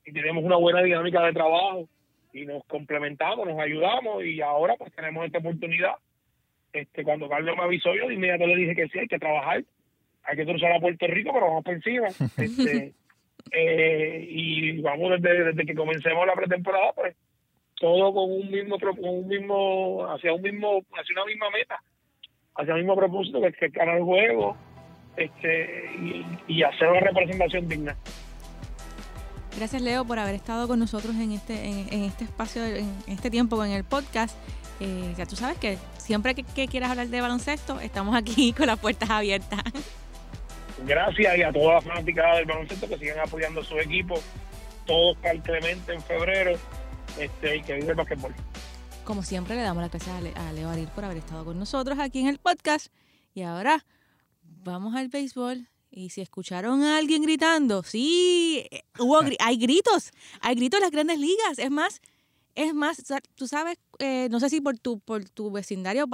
y 0.06 0.12
tenemos 0.12 0.44
una 0.44 0.56
buena 0.56 0.83
dinámica 0.83 1.23
de 1.23 1.33
trabajo 1.33 1.88
y 2.33 2.47
nos 2.47 2.64
complementamos, 2.64 3.47
nos 3.47 3.59
ayudamos 3.59 4.25
y 4.25 4.40
ahora 4.40 4.75
pues 4.76 4.92
tenemos 4.94 5.25
esta 5.25 5.38
oportunidad 5.38 5.94
este, 6.74 7.04
cuando 7.04 7.28
Carlos 7.28 7.56
me 7.56 7.62
avisó, 7.62 7.94
yo 7.94 8.08
de 8.08 8.14
inmediato 8.14 8.46
le 8.46 8.56
dije 8.56 8.74
que 8.74 8.88
sí, 8.88 8.98
hay 8.98 9.06
que 9.06 9.18
trabajar, 9.18 9.62
hay 10.24 10.36
que 10.36 10.44
cruzar 10.44 10.72
a 10.72 10.80
Puerto 10.80 11.06
Rico, 11.06 11.30
pero 11.32 11.46
vamos 11.46 11.64
por 11.64 11.74
encima. 11.74 12.08
Este, 12.36 12.92
eh, 13.52 14.26
y 14.28 14.80
vamos 14.80 15.20
desde, 15.20 15.44
desde 15.44 15.66
que 15.66 15.74
comencemos 15.74 16.26
la 16.26 16.34
pretemporada, 16.34 16.92
pues 16.94 17.14
todo 17.78 18.12
con 18.12 18.30
un 18.30 18.50
mismo, 18.50 18.78
con 18.78 18.96
un 19.00 19.28
mismo, 19.28 20.06
hacia 20.08 20.32
un 20.32 20.42
mismo, 20.42 20.82
hacia 20.92 21.14
una 21.14 21.24
misma 21.26 21.50
meta, 21.50 21.82
hacia 22.56 22.74
el 22.74 22.80
mismo 22.80 22.96
propósito 22.96 23.40
que 23.40 23.66
es 23.66 23.72
ganar 23.72 23.98
el 23.98 24.02
juego 24.02 24.56
este, 25.16 25.90
y, 26.48 26.62
hacer 26.62 26.88
una 26.88 27.00
representación 27.00 27.68
digna. 27.68 27.96
Gracias 29.56 29.82
Leo 29.82 30.04
por 30.04 30.18
haber 30.18 30.34
estado 30.34 30.66
con 30.66 30.80
nosotros 30.80 31.14
en 31.14 31.30
este, 31.32 31.66
en, 31.66 32.02
este 32.02 32.24
espacio, 32.24 32.64
en 32.64 32.90
este 33.06 33.30
tiempo 33.30 33.62
en 33.64 33.72
el 33.72 33.84
podcast. 33.84 34.36
Eh, 34.80 35.14
ya 35.16 35.24
tú 35.26 35.36
sabes 35.36 35.56
que 35.58 35.78
siempre 35.98 36.34
que, 36.34 36.66
quieras 36.68 36.90
hablar 36.90 37.08
de 37.08 37.20
baloncesto, 37.20 37.80
estamos 37.80 38.14
aquí 38.16 38.52
con 38.56 38.66
las 38.66 38.78
puertas 38.78 39.08
abiertas. 39.10 39.60
Gracias 40.86 41.38
y 41.38 41.42
a 41.42 41.52
todas 41.52 41.74
las 41.76 41.84
fanáticas 41.84 42.36
del 42.36 42.46
baloncesto 42.46 42.88
que 42.88 42.98
sigan 42.98 43.20
apoyando 43.20 43.60
a 43.60 43.64
su 43.64 43.78
equipo 43.78 44.20
todo 44.86 45.14
Cal 45.22 45.42
Clemente 45.42 45.94
en 45.94 46.02
febrero 46.02 46.58
este, 47.18 47.56
y 47.56 47.62
que 47.62 47.74
vive 47.74 47.90
el 47.90 47.94
basquetbol. 47.94 48.34
Como 49.04 49.22
siempre, 49.22 49.54
le 49.56 49.62
damos 49.62 49.82
las 49.82 49.90
gracias 49.90 50.14
a, 50.16 50.20
Le- 50.20 50.34
a 50.34 50.52
Leo 50.52 50.68
Aril 50.68 50.88
por 50.88 51.04
haber 51.04 51.18
estado 51.18 51.44
con 51.44 51.58
nosotros 51.58 51.98
aquí 51.98 52.20
en 52.20 52.28
el 52.28 52.38
podcast. 52.38 52.88
Y 53.34 53.42
ahora 53.42 53.84
vamos 54.42 54.94
al 54.94 55.08
béisbol. 55.08 55.68
Y 55.90 56.10
si 56.10 56.20
escucharon 56.22 56.82
a 56.82 56.98
alguien 56.98 57.22
gritando, 57.22 57.82
sí, 57.82 58.66
eh, 58.70 58.82
hubo, 58.98 59.20
hay 59.38 59.56
gritos, 59.56 60.10
hay 60.40 60.56
gritos 60.56 60.78
en 60.78 60.82
las 60.82 60.90
grandes 60.90 61.18
ligas. 61.18 61.58
Es 61.58 61.70
más, 61.70 62.00
es 62.54 62.75
más, 62.75 63.02
tú 63.34 63.46
sabes, 63.49 63.78
eh, 63.99 64.28
no 64.30 64.40
sé 64.40 64.49
si 64.49 64.61
por 64.61 64.78
tu, 64.78 65.00
por 65.00 65.28
tu 65.28 65.50
vecindario 65.50 66.06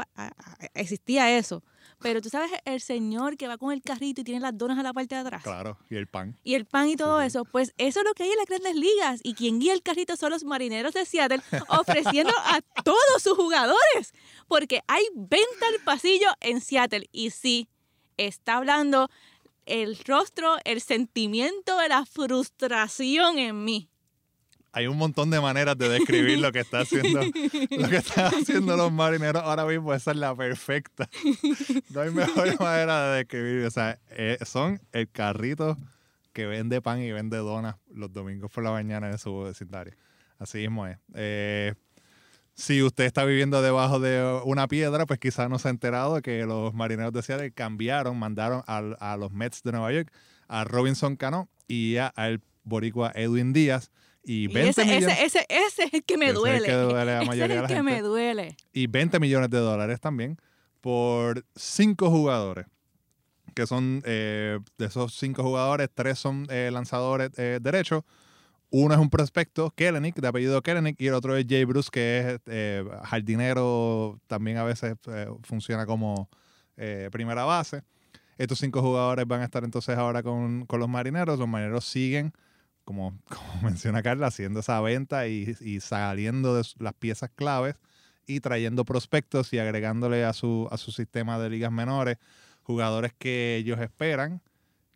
existía 0.75 1.37
eso, 1.37 1.63
pero 2.01 2.23
tú 2.23 2.31
sabes 2.31 2.51
el 2.65 2.81
señor 2.81 3.37
que 3.37 3.47
va 3.47 3.59
con 3.59 3.73
el 3.73 3.83
carrito 3.83 4.23
y 4.23 4.25
tiene 4.25 4.41
las 4.41 4.57
donas 4.57 4.79
a 4.79 4.83
la 4.83 4.93
parte 4.93 5.15
de 5.15 5.21
atrás. 5.21 5.43
Claro, 5.43 5.79
y 5.91 5.97
el 5.97 6.07
pan. 6.07 6.39
Y 6.43 6.55
el 6.55 6.65
pan 6.65 6.89
y 6.89 6.97
todo 6.97 7.21
sí. 7.21 7.27
eso, 7.27 7.45
pues 7.45 7.75
eso 7.77 8.01
es 8.01 8.07
lo 8.07 8.15
que 8.15 8.23
hay 8.23 8.31
en 8.31 8.39
las 8.39 8.47
grandes 8.47 8.75
ligas. 8.75 9.21
Y 9.23 9.35
quien 9.35 9.59
guía 9.59 9.75
el 9.75 9.83
carrito 9.83 10.17
son 10.17 10.31
los 10.31 10.45
marineros 10.45 10.95
de 10.95 11.05
Seattle 11.05 11.43
ofreciendo 11.69 12.33
a 12.39 12.61
todos 12.85 13.23
sus 13.23 13.35
jugadores. 13.35 14.15
Porque 14.49 14.81
hay 14.87 15.05
venta 15.15 15.67
al 15.69 15.85
pasillo 15.85 16.29
en 16.41 16.63
Seattle. 16.63 17.07
Y 17.13 17.31
sí, 17.31 17.69
está 18.17 18.57
hablando 18.57 19.11
el 19.67 19.99
rostro, 19.99 20.57
el 20.65 20.81
sentimiento 20.81 21.77
de 21.79 21.89
la 21.89 22.07
frustración 22.07 23.39
en 23.39 23.63
mí. 23.65 23.90
Hay 24.73 24.87
un 24.87 24.97
montón 24.97 25.31
de 25.31 25.41
maneras 25.41 25.77
de 25.77 25.89
describir 25.89 26.39
lo 26.39 26.53
que 26.53 26.61
está 26.61 26.81
haciendo, 26.81 27.21
lo 27.23 27.89
que 27.89 27.97
están 27.97 28.33
haciendo 28.35 28.77
los 28.77 28.93
marineros 28.93 29.43
ahora 29.43 29.65
mismo. 29.67 29.93
Esa 29.93 30.13
es 30.13 30.17
la 30.17 30.35
perfecta. 30.37 31.09
No 31.91 32.01
hay 32.03 32.11
mejor 32.11 32.47
manera 32.61 33.11
de 33.11 33.17
describir. 33.19 33.67
O 33.67 33.71
sea, 33.71 33.99
eh, 34.11 34.39
son 34.45 34.81
el 34.93 35.09
carrito 35.11 35.77
que 36.33 36.47
vende 36.47 36.81
pan 36.81 37.01
y 37.01 37.11
vende 37.11 37.37
donas 37.39 37.77
los 37.93 38.13
domingos 38.13 38.53
por 38.53 38.63
la 38.63 38.71
mañana 38.71 39.11
en 39.11 39.19
su 39.19 39.41
vecindario. 39.41 39.95
Así 40.39 40.59
mismo 40.59 40.87
es. 40.87 40.99
Eh, 41.15 41.75
si 42.55 42.83
usted 42.83 43.05
está 43.05 43.25
viviendo 43.25 43.63
debajo 43.63 43.99
de 43.99 44.41
una 44.45 44.69
piedra, 44.69 45.05
pues 45.07 45.19
quizás 45.19 45.49
no 45.51 45.59
se 45.59 45.67
ha 45.69 45.71
enterado 45.71 46.21
que 46.23 46.45
los 46.47 46.75
marineros 46.75 47.13
de 47.13 47.23
Seattle 47.23 47.51
cambiaron, 47.53 48.19
mandaron 48.19 48.63
a, 48.67 49.17
los 49.17 49.33
Mets 49.33 49.63
de 49.63 49.73
Nueva 49.73 49.93
York 49.93 50.13
a 50.47 50.65
Robinson 50.65 51.17
Cano 51.17 51.49
y 51.67 51.97
a- 51.97 52.09
al 52.09 52.41
boricua 52.63 53.11
Edwin 53.15 53.53
Díaz. 53.53 53.91
Y 54.23 54.45
Y 54.45 54.47
20 54.49 54.83
ese, 54.83 54.85
millones, 54.85 55.19
ese, 55.21 55.25
ese, 55.25 55.47
ese 55.49 55.83
es 55.85 55.95
el 55.95 56.05
que 56.05 56.17
me 56.19 56.27
Ese 56.27 56.33
es 56.33 56.37
el 56.37 56.41
duele. 56.43 56.67
que 56.67 56.73
duele 56.75 57.01
a 57.01 57.05
la 57.05 57.23
Ese 57.27 57.27
mayoría 57.27 57.45
es 57.45 57.49
de 57.49 57.55
el 57.57 57.63
la 57.63 57.69
que 57.69 57.75
gente. 57.75 57.91
me 57.93 58.03
duele. 58.03 58.57
y 58.73 58.87
20 58.87 59.19
millones 59.21 59.51
de 59.51 59.59
dólares 59.59 60.01
también 60.01 60.37
por 60.81 61.45
cinco 61.57 62.11
jugadores. 62.11 62.67
Que 63.55 63.67
son 63.67 64.01
eh, 64.05 64.59
de 64.79 64.87
esos 64.87 65.15
cinco 65.19 65.43
jugadores, 65.43 65.89
tres 65.93 66.19
son 66.19 66.47
eh, 66.51 66.71
lanzadores 66.73 67.31
eh, 67.37 67.59
derechos. 67.61 68.05
Uno 68.71 68.95
es 68.95 69.01
un 69.01 69.11
prospecto, 69.11 69.73
Kellenic, 69.75 70.15
de 70.15 70.29
apellido 70.29 70.63
Kellenic, 70.63 71.01
y 71.01 71.09
el 71.09 71.15
otro 71.15 71.37
es 71.37 71.45
Jay 71.49 71.65
Bruce, 71.65 71.89
que 71.91 72.19
es 72.21 72.41
eh, 72.47 72.85
jardinero, 73.03 74.21
también 74.29 74.59
a 74.59 74.63
veces 74.65 74.95
funciona 75.43 75.85
como 75.87 76.29
primera 77.11 77.45
base. 77.45 77.83
Estos 78.39 78.59
cinco 78.61 78.81
jugadores 78.81 79.27
van 79.27 79.41
a 79.41 79.45
estar 79.45 79.65
entonces 79.65 79.99
ahora 79.99 80.23
con, 80.23 80.65
con 80.67 80.79
los 80.81 80.89
marineros. 80.89 81.39
Los 81.39 81.49
marineros 81.49 81.85
siguen, 81.85 82.33
como, 82.91 83.15
como 83.29 83.63
menciona 83.63 84.03
Carla, 84.03 84.27
haciendo 84.27 84.59
esa 84.61 84.81
venta 84.81 85.29
y, 85.29 85.55
y 85.61 85.79
saliendo 85.79 86.57
de 86.57 86.65
las 86.81 86.95
piezas 86.95 87.31
claves 87.33 87.77
y 88.27 88.41
trayendo 88.41 88.85
prospectos 88.85 89.53
y 89.53 89.61
agregándole 89.61 90.25
a 90.25 90.33
su, 90.33 90.67
a 90.73 90.77
su 90.77 90.91
sistema 90.91 91.39
de 91.39 91.51
ligas 91.51 91.71
menores 91.71 92.19
jugadores 92.65 93.13
que 93.17 93.57
ellos 93.57 93.79
esperan 93.81 94.41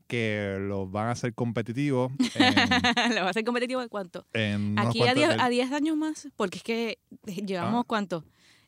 que 0.09 0.59
los 0.61 0.91
van 0.91 1.07
a 1.09 1.13
hacer 1.13 1.35
competitivos 1.35 2.13
¿Le 3.15 3.21
va 3.23 3.31
a 3.31 3.33
ser 3.33 3.45
competitivo 3.45 3.81
de 3.81 3.89
cuánto? 3.89 4.27
en 4.33 4.73
unos 4.73 4.87
Aquí 4.89 5.01
a 5.01 5.05
cuantos 5.05 5.17
10, 5.17 5.29
del- 5.31 5.41
a 5.41 5.49
10 5.49 5.73
años 5.73 5.97
más, 5.97 6.29
porque 6.37 6.59
es 6.59 6.63
que 6.65 6.99
llevamos 7.47 7.83
Ah. 7.83 7.87
cuánto? 7.87 8.25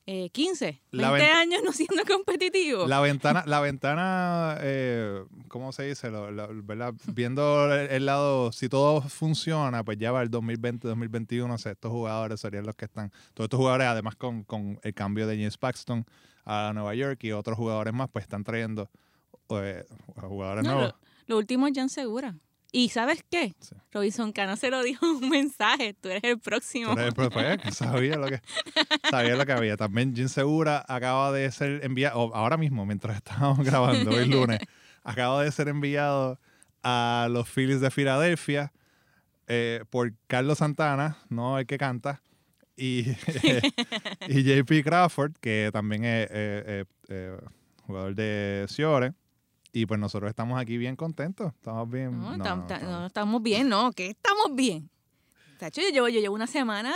Eh, 0.08 0.30
15, 0.30 0.80
La 0.92 1.10
20 1.10 1.28
vent- 1.28 1.36
años 1.36 1.60
no 1.64 1.72
siendo 1.72 2.04
competitivo. 2.04 2.86
La 2.86 3.00
ventana, 3.00 3.42
la 3.44 3.58
ventana, 3.58 4.56
eh, 4.60 5.24
¿cómo 5.48 5.72
se 5.72 5.82
dice? 5.82 6.10
¿verdad? 6.10 6.94
Viendo 7.12 7.74
el, 7.74 7.90
el 7.90 8.06
lado, 8.06 8.52
si 8.52 8.68
todo 8.68 9.00
funciona, 9.02 9.82
pues 9.82 9.98
ya 9.98 10.12
va 10.12 10.22
el 10.22 10.30
2020, 10.30 10.86
2021, 10.86 11.52
o 11.52 11.58
sea, 11.58 11.72
estos 11.72 11.90
jugadores 11.90 12.38
serían 12.40 12.64
los 12.66 12.76
que 12.76 12.84
están, 12.84 13.10
todos 13.34 13.46
estos 13.46 13.58
jugadores, 13.58 13.88
además 13.88 14.14
con, 14.14 14.44
con 14.44 14.78
el 14.84 14.94
cambio 14.94 15.26
de 15.26 15.36
James 15.38 15.58
Paxton 15.58 16.06
a 16.44 16.70
Nueva 16.72 16.94
York 16.94 17.24
y 17.24 17.32
otros 17.32 17.56
jugadores 17.58 17.92
más, 17.92 18.08
pues 18.08 18.22
están 18.24 18.44
trayendo 18.44 18.88
eh, 19.50 19.84
jugadores 20.20 20.62
No, 20.64 20.72
nuevos. 20.74 20.92
lo, 21.26 21.34
lo 21.34 21.38
último 21.38 21.66
es 21.66 21.72
Jan 21.74 21.88
Segura. 21.88 22.36
¿Y 22.72 22.88
sabes 22.90 23.24
qué? 23.30 23.54
Sí. 23.60 23.74
Robinson 23.92 24.32
Cano 24.32 24.56
se 24.56 24.70
lo 24.70 24.82
dijo 24.82 25.06
un 25.06 25.28
mensaje, 25.28 25.94
tú 25.94 26.08
eres 26.08 26.24
el 26.24 26.38
próximo. 26.38 26.94
Pues, 26.94 27.58
que 27.58 27.72
sabía 27.72 28.16
lo 28.16 28.26
que 28.26 28.40
sabía 29.10 29.36
lo 29.36 29.46
que 29.46 29.52
había. 29.52 29.76
También 29.76 30.14
Jim 30.14 30.28
Segura 30.28 30.84
acaba 30.88 31.32
de 31.32 31.50
ser 31.52 31.84
enviado, 31.84 32.34
ahora 32.34 32.56
mismo, 32.56 32.84
mientras 32.84 33.16
estábamos 33.16 33.64
grabando, 33.64 34.10
hoy 34.10 34.26
lunes, 34.26 34.60
acaba 35.04 35.42
de 35.42 35.52
ser 35.52 35.68
enviado 35.68 36.38
a 36.82 37.28
los 37.30 37.48
Phillies 37.48 37.80
de 37.80 37.90
Filadelfia 37.90 38.72
eh, 39.46 39.84
por 39.90 40.12
Carlos 40.26 40.58
Santana, 40.58 41.18
no 41.28 41.58
el 41.58 41.66
que 41.66 41.78
canta, 41.78 42.20
y, 42.76 43.06
y 44.28 44.42
JP 44.42 44.84
Crawford, 44.84 45.32
que 45.40 45.70
también 45.72 46.04
es 46.04 46.26
eh, 46.26 46.28
eh, 46.32 46.84
eh, 47.08 47.36
jugador 47.86 48.14
de 48.14 48.66
Ciore. 48.68 49.14
Y 49.76 49.84
pues 49.84 50.00
nosotros 50.00 50.30
estamos 50.30 50.58
aquí 50.58 50.78
bien 50.78 50.96
contentos. 50.96 51.52
Estamos 51.52 51.90
bien. 51.90 52.18
No, 52.18 52.34
no, 52.36 52.42
tam- 52.44 52.56
no, 52.62 52.66
tam- 52.66 52.76
estamos- 52.76 52.90
no, 53.00 53.06
estamos 53.06 53.42
bien, 53.42 53.68
no, 53.68 53.92
que 53.92 54.06
estamos 54.08 54.54
bien. 54.54 54.88
Tacho, 55.58 55.82
yo 55.82 55.88
llevo, 55.90 56.08
yo 56.08 56.18
llevo 56.20 56.34
una 56.34 56.46
semana 56.46 56.94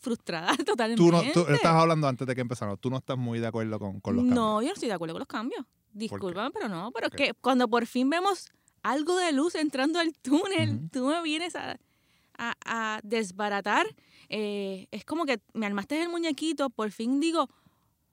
frustrada 0.00 0.56
totalmente. 0.64 0.96
Tú, 1.04 1.12
no, 1.12 1.22
tú 1.34 1.40
estabas 1.52 1.82
hablando 1.82 2.08
antes 2.08 2.26
de 2.26 2.34
que 2.34 2.40
empezáramos. 2.40 2.80
Tú 2.80 2.88
no 2.88 2.96
estás 2.96 3.18
muy 3.18 3.38
de 3.38 3.46
acuerdo 3.48 3.78
con, 3.78 4.00
con 4.00 4.16
los 4.16 4.22
cambios. 4.24 4.34
No, 4.42 4.62
yo 4.62 4.68
no 4.68 4.72
estoy 4.74 4.88
de 4.88 4.94
acuerdo 4.94 5.12
con 5.14 5.20
los 5.20 5.28
cambios. 5.28 5.64
Discúlpame, 5.92 6.50
pero 6.52 6.68
no. 6.70 6.90
Pero 6.92 7.08
es 7.08 7.12
que 7.12 7.34
cuando 7.34 7.68
por 7.68 7.84
fin 7.86 8.08
vemos 8.08 8.50
algo 8.82 9.14
de 9.18 9.32
luz 9.32 9.54
entrando 9.54 9.98
al 9.98 10.14
túnel, 10.14 10.88
tú 10.90 11.08
me 11.08 11.20
vienes 11.22 11.54
a, 11.54 11.76
a- 12.38 12.56
a 12.64 13.00
desbaratar. 13.02 13.86
Eh, 14.30 14.86
es 14.90 15.04
como 15.04 15.26
que 15.26 15.38
me 15.52 15.66
armaste 15.66 16.00
el 16.02 16.08
muñequito, 16.08 16.70
por 16.70 16.90
fin 16.92 17.20
digo, 17.20 17.50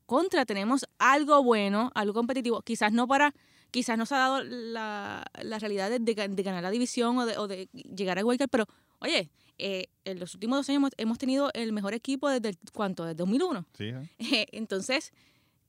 contra, 0.05 0.45
tenemos 0.45 0.85
algo 0.97 1.41
bueno, 1.41 1.89
algo 1.95 2.13
competitivo. 2.13 2.61
Quizás 2.63 2.91
no 2.91 3.07
para, 3.07 3.33
quizás 3.71 3.97
no 3.97 4.05
se 4.05 4.15
ha 4.15 4.19
dado 4.19 4.43
la, 4.43 5.25
la 5.41 5.59
realidad 5.59 5.89
de, 5.89 5.99
de 5.99 6.15
ga- 6.15 6.29
de 6.29 6.43
ganar 6.43 6.63
la 6.63 6.71
división 6.71 7.17
o 7.17 7.25
de, 7.25 7.37
o 7.37 7.47
de 7.47 7.67
llegar 7.73 8.17
a 8.19 8.25
Wildcard, 8.25 8.49
pero 8.49 8.65
oye, 8.99 9.29
eh, 9.57 9.87
en 10.05 10.19
los 10.19 10.33
últimos 10.33 10.57
dos 10.59 10.69
años 10.69 10.77
hemos, 10.77 10.91
hemos 10.97 11.17
tenido 11.17 11.51
el 11.53 11.71
mejor 11.73 11.93
equipo 11.93 12.29
desde, 12.29 12.49
el- 12.49 12.57
¿cuánto? 12.73 13.03
Desde 13.03 13.15
2001. 13.15 13.65
Sí, 13.77 13.85
¿eh? 13.85 14.09
Eh, 14.19 14.45
entonces, 14.53 15.11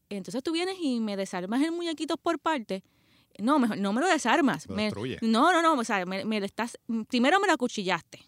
entonces 0.09 0.43
tú 0.43 0.53
vienes 0.53 0.77
y 0.81 1.01
me 1.01 1.17
desarmas 1.17 1.63
el 1.63 1.73
muñequito 1.73 2.17
por 2.17 2.39
parte. 2.39 2.83
No, 3.39 3.59
mejor, 3.59 3.79
no 3.79 3.93
me 3.93 4.01
lo 4.01 4.09
desarmas. 4.09 4.67
Lo 4.67 4.75
Me- 4.75 4.85
destruye. 4.85 5.19
no, 5.23 5.53
no, 5.53 5.63
no. 5.63 5.75
O 5.81 5.85
sea, 5.85 6.05
me, 6.05 6.25
me 6.25 6.41
lo 6.41 6.47
estás. 6.47 6.79
Primero 7.09 7.39
me 7.41 7.47
lo 7.47 7.53
acuchillaste. 7.55 8.21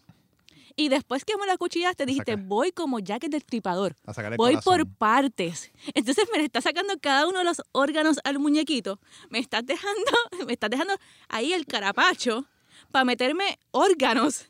Y 0.75 0.89
después 0.89 1.23
que 1.23 1.37
me 1.37 1.45
lo 1.45 1.51
acuchillaste, 1.51 2.05
dijiste, 2.05 2.35
voy 2.35 2.71
como 2.71 2.99
Jack 2.99 3.25
el 3.25 3.31
Destripador. 3.31 3.95
Voy 4.37 4.57
por 4.57 4.87
partes. 4.87 5.71
Entonces 5.93 6.27
me 6.31 6.39
le 6.39 6.45
estás 6.45 6.63
sacando 6.63 6.93
cada 6.99 7.27
uno 7.27 7.39
de 7.39 7.45
los 7.45 7.61
órganos 7.71 8.19
al 8.23 8.39
muñequito. 8.39 8.99
Me 9.29 9.39
estás 9.39 9.65
dejando, 9.65 10.11
me 10.47 10.53
estás 10.53 10.69
dejando 10.69 10.95
ahí 11.29 11.53
el 11.53 11.65
carapacho 11.65 12.45
para 12.91 13.05
meterme 13.05 13.59
órganos 13.71 14.47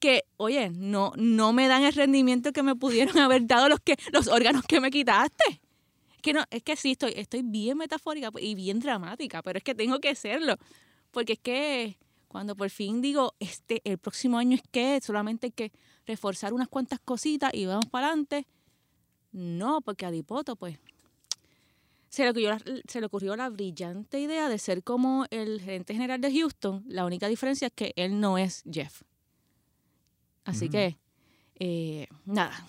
que, 0.00 0.24
oye, 0.36 0.70
no, 0.70 1.12
no 1.16 1.52
me 1.52 1.68
dan 1.68 1.84
el 1.84 1.94
rendimiento 1.94 2.52
que 2.52 2.62
me 2.62 2.74
pudieron 2.74 3.16
haber 3.18 3.46
dado 3.46 3.68
los 3.68 3.80
que, 3.80 3.96
los 4.12 4.28
órganos 4.28 4.64
que 4.66 4.80
me 4.80 4.90
quitaste. 4.90 5.60
Que 6.20 6.32
no, 6.32 6.44
es 6.50 6.62
que 6.62 6.74
sí, 6.76 6.92
estoy, 6.92 7.12
estoy 7.16 7.42
bien 7.42 7.78
metafórica 7.78 8.30
y 8.40 8.54
bien 8.54 8.80
dramática, 8.80 9.42
pero 9.42 9.58
es 9.58 9.64
que 9.64 9.74
tengo 9.74 10.00
que 10.00 10.14
serlo. 10.14 10.56
Porque 11.10 11.34
es 11.34 11.38
que 11.38 11.96
cuando 12.34 12.56
por 12.56 12.68
fin 12.68 13.00
digo, 13.00 13.36
este, 13.38 13.80
el 13.84 13.96
próximo 13.96 14.38
año 14.38 14.56
es 14.56 14.62
que 14.72 15.00
solamente 15.00 15.46
hay 15.46 15.50
que 15.52 15.70
reforzar 16.04 16.52
unas 16.52 16.66
cuantas 16.66 16.98
cositas 16.98 17.54
y 17.54 17.64
vamos 17.64 17.86
para 17.86 18.08
adelante. 18.08 18.48
No, 19.30 19.80
porque 19.82 20.04
a 20.04 20.10
Dipoto, 20.10 20.56
pues, 20.56 20.80
se 22.08 22.24
le, 22.24 22.30
ocurrió 22.30 22.50
la, 22.50 22.60
se 22.88 22.98
le 22.98 23.06
ocurrió 23.06 23.36
la 23.36 23.50
brillante 23.50 24.18
idea 24.18 24.48
de 24.48 24.58
ser 24.58 24.82
como 24.82 25.26
el 25.30 25.60
gerente 25.60 25.94
general 25.94 26.20
de 26.20 26.32
Houston. 26.32 26.82
La 26.88 27.04
única 27.04 27.28
diferencia 27.28 27.68
es 27.68 27.72
que 27.72 27.92
él 27.94 28.18
no 28.18 28.36
es 28.36 28.64
Jeff. 28.68 29.02
Así 30.42 30.68
que, 30.68 30.98
eh, 31.60 32.08
nada. 32.24 32.66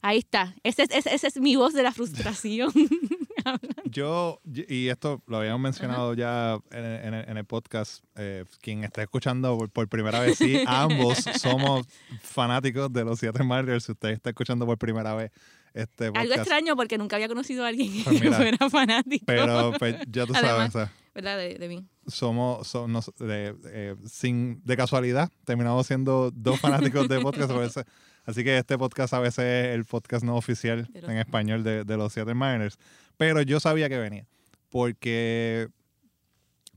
Ahí 0.00 0.18
está. 0.18 0.56
Esa 0.64 0.82
es, 0.82 1.06
esa 1.06 1.28
es 1.28 1.40
mi 1.40 1.54
voz 1.54 1.72
de 1.72 1.84
la 1.84 1.92
frustración. 1.92 2.72
Yo, 3.84 4.40
y 4.44 4.88
esto 4.88 5.22
lo 5.26 5.38
habíamos 5.38 5.60
mencionado 5.60 6.14
ya 6.14 6.58
en, 6.70 6.84
en 6.84 7.14
el- 7.14 7.28
en 7.28 7.36
el 7.36 7.44
podcast, 7.44 8.04
eh, 8.16 8.44
quien 8.60 8.84
está 8.84 9.02
escuchando 9.02 9.56
por, 9.58 9.70
por 9.70 9.88
primera 9.88 10.20
vez, 10.20 10.38
sí, 10.38 10.62
ambos 10.66 11.18
somos 11.40 11.86
fanáticos 12.20 12.92
de 12.92 13.04
los 13.04 13.18
Seattle 13.18 13.44
Mariners. 13.44 13.84
Si 13.84 13.92
usted 13.92 14.10
está 14.10 14.30
escuchando 14.30 14.66
por 14.66 14.78
primera 14.78 15.14
vez 15.14 15.30
este 15.74 16.06
Algo 16.06 16.14
podcast, 16.20 16.38
extraño 16.38 16.76
porque 16.76 16.98
nunca 16.98 17.16
había 17.16 17.28
conocido 17.28 17.64
a 17.64 17.68
alguien 17.68 17.92
que 17.92 18.02
Pues 18.04 18.20
mira, 18.22 18.36
fuera 18.36 18.70
fanático. 18.70 19.24
pero 19.26 19.72
pues, 19.78 19.96
ya 20.08 20.24
tú 20.26 20.32
sabes, 20.32 20.50
Además. 20.50 20.72
sea, 20.72 20.92
¿Verdad? 21.14 21.38
De, 21.38 21.54
de 21.54 21.68
mí. 21.68 21.84
somos, 22.06 22.66
somos 22.66 22.90
nos- 22.90 23.14
de, 23.18 23.96
sin, 24.06 24.62
de 24.64 24.76
casualidad, 24.76 25.30
terminamos 25.44 25.86
siendo 25.86 26.30
dos 26.30 26.60
fanáticos 26.60 27.08
de 27.08 27.20
podcast. 27.20 27.50
a 27.50 27.58
veces. 27.58 27.84
Así 28.24 28.42
que 28.42 28.58
este 28.58 28.76
podcast 28.76 29.14
a 29.14 29.20
veces 29.20 29.44
es 29.44 29.74
el 29.74 29.84
podcast 29.84 30.24
no 30.24 30.34
oficial 30.36 30.88
los- 30.92 31.04
en 31.10 31.18
español 31.18 31.62
de, 31.62 31.84
de 31.84 31.96
los 31.96 32.12
Seattle 32.12 32.34
Mariners. 32.34 32.78
Pero 33.16 33.42
yo 33.42 33.60
sabía 33.60 33.88
que 33.88 33.98
venía. 33.98 34.26
Porque 34.70 35.68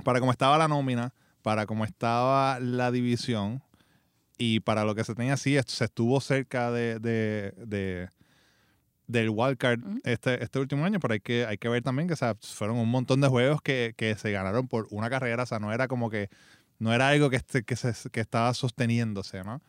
para 0.04 0.20
como 0.20 0.32
estaba 0.32 0.58
la 0.58 0.68
nómina, 0.68 1.14
para 1.42 1.66
como 1.66 1.86
estaba 1.86 2.60
la 2.60 2.92
división 2.92 3.62
y 4.38 4.62
para 4.62 4.86
lo 4.86 4.96
que 4.96 5.04
se 5.04 5.16
tenía 5.16 5.34
así, 5.34 5.58
se 5.68 5.86
estuvo 5.86 6.22
cerca 6.22 6.72
de, 6.72 7.00
de, 7.00 7.54
de- 7.58 8.10
del 9.08 9.30
wildcard 9.32 9.80
este, 10.04 10.44
este 10.44 10.60
último 10.60 10.86
año, 10.86 11.00
pero 11.00 11.14
hay 11.14 11.20
que, 11.20 11.46
hay 11.46 11.58
que 11.58 11.68
ver 11.70 11.82
también 11.84 12.08
que 12.08 12.14
o 12.14 12.18
sea, 12.18 12.36
fueron 12.42 12.78
un 12.78 12.90
montón 12.90 13.22
de 13.22 13.28
juegos 13.28 13.62
que, 13.62 13.94
que 13.98 14.16
se 14.16 14.32
ganaron 14.32 14.68
por 14.68 14.88
una 14.92 15.10
carrera, 15.10 15.44
o 15.44 15.46
sea, 15.48 15.60
no 15.60 15.74
era 15.74 15.88
como 15.88 16.10
que, 16.12 16.30
no 16.78 16.94
era 16.94 17.10
algo 17.10 17.30
que, 17.32 17.38
este- 17.38 17.64
que, 17.64 17.76
se, 17.76 17.94
que 18.12 18.20
estaba 18.22 18.54
sosteniéndose, 18.54 19.44
¿no? 19.44 19.62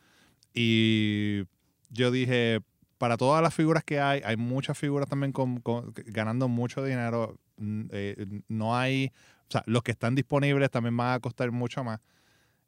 Y 0.55 1.45
yo 1.91 2.11
dije, 2.11 2.61
para 3.01 3.17
todas 3.17 3.43
las 3.43 3.55
figuras 3.55 3.83
que 3.83 3.99
hay, 3.99 4.21
hay 4.27 4.37
muchas 4.37 4.77
figuras 4.77 5.09
también 5.09 5.33
con, 5.33 5.61
con- 5.61 5.95
ganando 6.07 6.49
mucho 6.49 6.85
dinero, 6.85 7.39
mm, 7.57 7.85
eh, 7.93 8.27
no 8.49 8.77
hay, 8.77 9.11
o 9.49 9.51
sea, 9.51 9.63
los 9.65 9.83
que 9.83 9.91
están 9.91 10.15
disponibles 10.15 10.71
también 10.71 10.95
van 10.95 11.15
a 11.15 11.21
costar 11.21 11.51
mucho 11.51 11.83
más. 11.83 12.01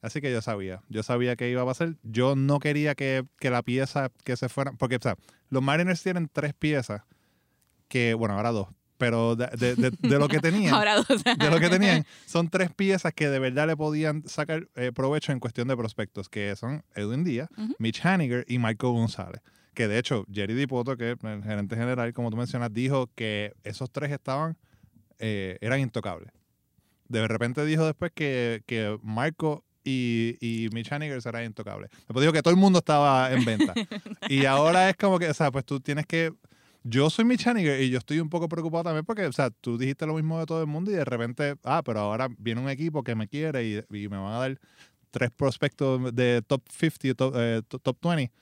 Así 0.00 0.22
que 0.22 0.32
yo 0.32 0.40
sabía, 0.40 0.80
yo 0.88 1.02
sabía 1.02 1.36
que 1.36 1.50
iba 1.50 1.60
a 1.60 1.66
pasar. 1.66 1.96
Yo 2.02 2.34
no 2.34 2.60
quería 2.60 2.94
que, 2.94 3.24
que 3.38 3.50
la 3.50 3.62
pieza 3.62 4.10
que 4.24 4.36
se 4.38 4.48
fuera, 4.48 4.72
porque 4.72 4.96
o 4.96 5.00
sea, 5.02 5.16
los 5.50 5.62
Mariners 5.62 6.02
tienen 6.02 6.30
tres 6.32 6.54
piezas 6.54 7.02
que, 7.88 8.14
bueno, 8.14 8.34
ahora 8.34 8.52
dos, 8.52 8.68
pero 8.96 9.36
de, 9.36 9.48
de- 9.48 9.74
de- 9.76 9.90
de 9.90 10.18
lo 10.18 10.28
que 10.28 10.40
tenían, 10.40 10.72
Ahora 10.72 10.96
dos. 10.96 11.06
de 11.22 11.50
lo 11.50 11.60
que 11.60 11.68
tenían, 11.68 12.06
son 12.24 12.48
tres 12.48 12.70
piezas 12.74 13.12
que 13.12 13.28
de 13.28 13.38
verdad 13.38 13.66
le 13.66 13.76
podían 13.76 14.26
sacar 14.26 14.66
eh, 14.76 14.92
provecho 14.94 15.30
en 15.30 15.40
cuestión 15.40 15.68
de 15.68 15.76
prospectos, 15.76 16.28
que 16.30 16.56
son 16.56 16.82
Edwin 16.94 17.22
Díaz. 17.22 17.50
Mitch 17.78 18.04
Haniger 18.06 18.46
y 18.48 18.58
Michael 18.58 18.94
González. 18.94 19.42
Que 19.74 19.88
de 19.88 19.98
hecho, 19.98 20.24
Jerry 20.30 20.54
Dipoto, 20.54 20.96
que 20.96 21.10
el 21.12 21.42
gerente 21.42 21.76
general, 21.76 22.12
como 22.12 22.30
tú 22.30 22.36
mencionas, 22.36 22.72
dijo 22.72 23.08
que 23.14 23.54
esos 23.64 23.90
tres 23.90 24.10
estaban, 24.12 24.56
eh, 25.18 25.56
eran 25.60 25.80
intocables. 25.80 26.30
De 27.08 27.26
repente 27.26 27.64
dijo 27.64 27.84
después 27.86 28.12
que, 28.14 28.62
que 28.66 28.98
Marco 29.02 29.64
y, 29.84 30.36
y 30.40 30.68
Mitch 30.72 30.92
Haniger 30.92 31.20
intocables. 31.44 31.90
Después 31.90 32.20
dijo 32.20 32.32
que 32.32 32.42
todo 32.42 32.52
el 32.54 32.60
mundo 32.60 32.78
estaba 32.80 33.32
en 33.32 33.44
venta. 33.44 33.74
y 34.28 34.44
ahora 34.46 34.90
es 34.90 34.96
como 34.96 35.18
que, 35.18 35.28
o 35.28 35.34
sea, 35.34 35.50
pues 35.50 35.64
tú 35.64 35.80
tienes 35.80 36.06
que. 36.06 36.32
Yo 36.84 37.10
soy 37.10 37.24
Mitch 37.24 37.46
Haniger 37.46 37.80
y 37.80 37.90
yo 37.90 37.98
estoy 37.98 38.18
un 38.18 38.28
poco 38.28 38.48
preocupado 38.48 38.84
también 38.84 39.04
porque, 39.04 39.24
o 39.26 39.32
sea, 39.32 39.50
tú 39.50 39.78
dijiste 39.78 40.04
lo 40.04 40.14
mismo 40.14 40.38
de 40.40 40.46
todo 40.46 40.60
el 40.60 40.66
mundo 40.66 40.90
y 40.90 40.94
de 40.94 41.04
repente, 41.04 41.54
ah, 41.62 41.80
pero 41.84 42.00
ahora 42.00 42.28
viene 42.38 42.60
un 42.60 42.68
equipo 42.68 43.04
que 43.04 43.14
me 43.14 43.28
quiere 43.28 43.64
y, 43.64 43.76
y 43.96 44.08
me 44.08 44.16
van 44.16 44.32
a 44.32 44.38
dar 44.38 44.58
tres 45.12 45.30
prospectos 45.30 46.12
de 46.14 46.42
top 46.44 46.62
50, 46.68 47.14
top, 47.14 47.34
eh, 47.36 47.62
to- 47.68 47.78
top 47.78 47.96
20. 48.02 48.32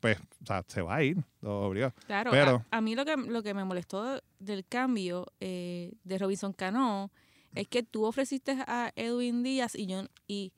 Pues, 0.00 0.18
o 0.42 0.46
sea, 0.46 0.64
se 0.68 0.80
va 0.82 0.96
a 0.96 1.02
ir, 1.02 1.16
obligado. 1.42 1.92
Claro, 2.06 2.30
Pero- 2.30 2.64
a, 2.70 2.76
a 2.78 2.80
mí 2.80 2.94
lo 2.94 3.04
que, 3.04 3.16
lo 3.16 3.42
que 3.42 3.54
me 3.54 3.64
molestó 3.64 4.20
del 4.38 4.64
cambio 4.64 5.26
eh, 5.40 5.92
de 6.04 6.18
Robinson 6.18 6.52
Cano 6.52 7.10
es 7.54 7.66
que 7.68 7.82
tú 7.82 8.04
ofreciste 8.04 8.52
a 8.66 8.92
Edwin 8.94 9.42
Díaz 9.42 9.74
y 9.74 9.86
yo 9.86 10.04
y, 10.26 10.52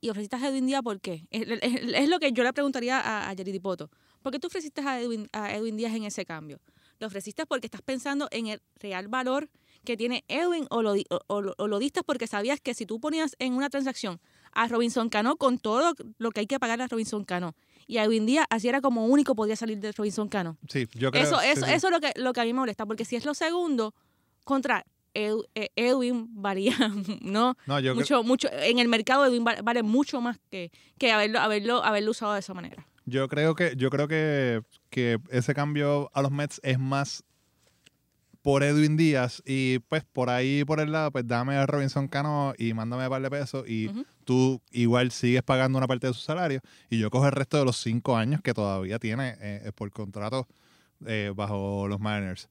y 0.00 0.10
ofreciste 0.10 0.36
a 0.36 0.48
Edwin 0.48 0.66
Díaz 0.66 0.82
¿por 0.82 1.00
qué? 1.00 1.26
Es, 1.30 1.48
es- 1.48 1.82
es 1.94 2.08
lo 2.08 2.18
que 2.18 2.32
yo 2.32 2.42
le 2.44 2.52
preguntaría 2.52 3.00
a, 3.00 3.30
a 3.30 3.34
Jerry 3.34 3.52
Dipoto. 3.52 3.90
¿Por 4.22 4.32
qué 4.32 4.38
tú 4.38 4.46
ofreciste 4.48 4.80
a 4.82 5.00
Edwin, 5.00 5.28
a 5.32 5.52
Edwin 5.54 5.76
Díaz 5.76 5.94
en 5.94 6.04
ese 6.04 6.24
cambio? 6.24 6.60
¿Lo 6.98 7.06
ofreciste 7.06 7.46
porque 7.46 7.66
estás 7.66 7.82
pensando 7.82 8.28
en 8.30 8.46
el 8.48 8.60
real 8.78 9.08
valor 9.08 9.48
que 9.84 9.96
tiene 9.96 10.24
Edwin 10.28 10.66
o 10.70 10.82
lo, 10.82 10.92
di- 10.92 11.06
o- 11.10 11.20
o 11.26 11.40
lo- 11.40 11.54
o 11.58 11.66
lo 11.66 11.78
diste 11.80 12.02
porque 12.04 12.26
sabías 12.28 12.60
que 12.60 12.74
si 12.74 12.86
tú 12.86 13.00
ponías 13.00 13.34
en 13.40 13.54
una 13.54 13.68
transacción 13.70 14.20
a 14.52 14.68
Robinson 14.68 15.08
Cano 15.08 15.36
con 15.36 15.58
todo 15.58 15.94
lo 16.18 16.30
que 16.30 16.40
hay 16.40 16.46
que 16.46 16.60
pagar 16.60 16.80
a 16.82 16.86
Robinson 16.86 17.24
Cano 17.24 17.54
y 17.86 17.98
a 17.98 18.04
Edwin 18.04 18.26
Díaz, 18.26 18.46
así 18.50 18.68
era 18.68 18.80
como 18.80 19.06
único 19.06 19.34
podía 19.34 19.56
salir 19.56 19.78
de 19.80 19.92
Robinson 19.92 20.28
Cano? 20.28 20.56
Sí, 20.68 20.88
yo 20.94 21.10
creo 21.10 21.22
Eso, 21.24 21.40
eso, 21.40 21.66
sí. 21.66 21.72
eso 21.72 21.86
es 21.88 21.92
lo 21.92 22.00
que, 22.00 22.12
lo 22.16 22.32
que 22.32 22.40
a 22.40 22.44
mí 22.44 22.52
me 22.52 22.60
molesta, 22.60 22.86
porque 22.86 23.04
si 23.04 23.16
es 23.16 23.24
lo 23.24 23.34
segundo, 23.34 23.94
contra 24.44 24.84
Ed- 25.14 25.44
eh, 25.54 25.68
Edwin 25.76 26.26
varía, 26.30 26.74
¿no? 27.22 27.56
No, 27.66 27.80
yo 27.80 27.92
creo- 27.92 27.94
mucho, 27.94 28.22
mucho, 28.22 28.48
en 28.52 28.78
el 28.78 28.88
mercado 28.88 29.26
Edwin 29.26 29.44
va- 29.46 29.60
vale 29.62 29.82
mucho 29.82 30.20
más 30.20 30.38
que, 30.50 30.70
que 30.98 31.12
haberlo, 31.12 31.38
haberlo, 31.40 31.84
haberlo 31.84 32.10
usado 32.12 32.32
de 32.34 32.40
esa 32.40 32.54
manera. 32.54 32.86
Yo 33.04 33.28
creo 33.28 33.54
que, 33.54 33.74
yo 33.76 33.90
creo 33.90 34.06
que, 34.08 34.62
que 34.88 35.18
ese 35.30 35.54
cambio 35.54 36.10
a 36.14 36.22
los 36.22 36.30
Mets 36.30 36.60
es 36.62 36.78
más 36.78 37.24
por 38.42 38.64
Edwin 38.64 38.96
Díaz 38.96 39.42
y 39.46 39.78
pues 39.88 40.04
por 40.04 40.28
ahí 40.28 40.64
por 40.64 40.80
el 40.80 40.92
lado, 40.92 41.12
pues 41.12 41.26
dame 41.26 41.54
a 41.56 41.64
Robinson 41.64 42.08
Cano 42.08 42.52
y 42.58 42.74
mándame 42.74 43.04
un 43.04 43.10
par 43.10 43.22
de 43.22 43.30
pesos 43.30 43.68
y 43.68 43.90
tú 44.24 44.60
igual 44.72 45.12
sigues 45.12 45.42
pagando 45.42 45.78
una 45.78 45.86
parte 45.86 46.08
de 46.08 46.12
su 46.12 46.20
salario 46.20 46.60
y 46.90 46.98
yo 46.98 47.08
cojo 47.10 47.26
el 47.26 47.32
resto 47.32 47.58
de 47.58 47.64
los 47.64 47.76
cinco 47.76 48.16
años 48.16 48.42
que 48.42 48.52
todavía 48.52 48.98
tiene 48.98 49.36
eh, 49.40 49.70
por 49.74 49.90
contrato 49.92 50.48
eh, 51.06 51.32
bajo 51.34 51.86
los 51.88 52.00
Mariners. 52.00 52.48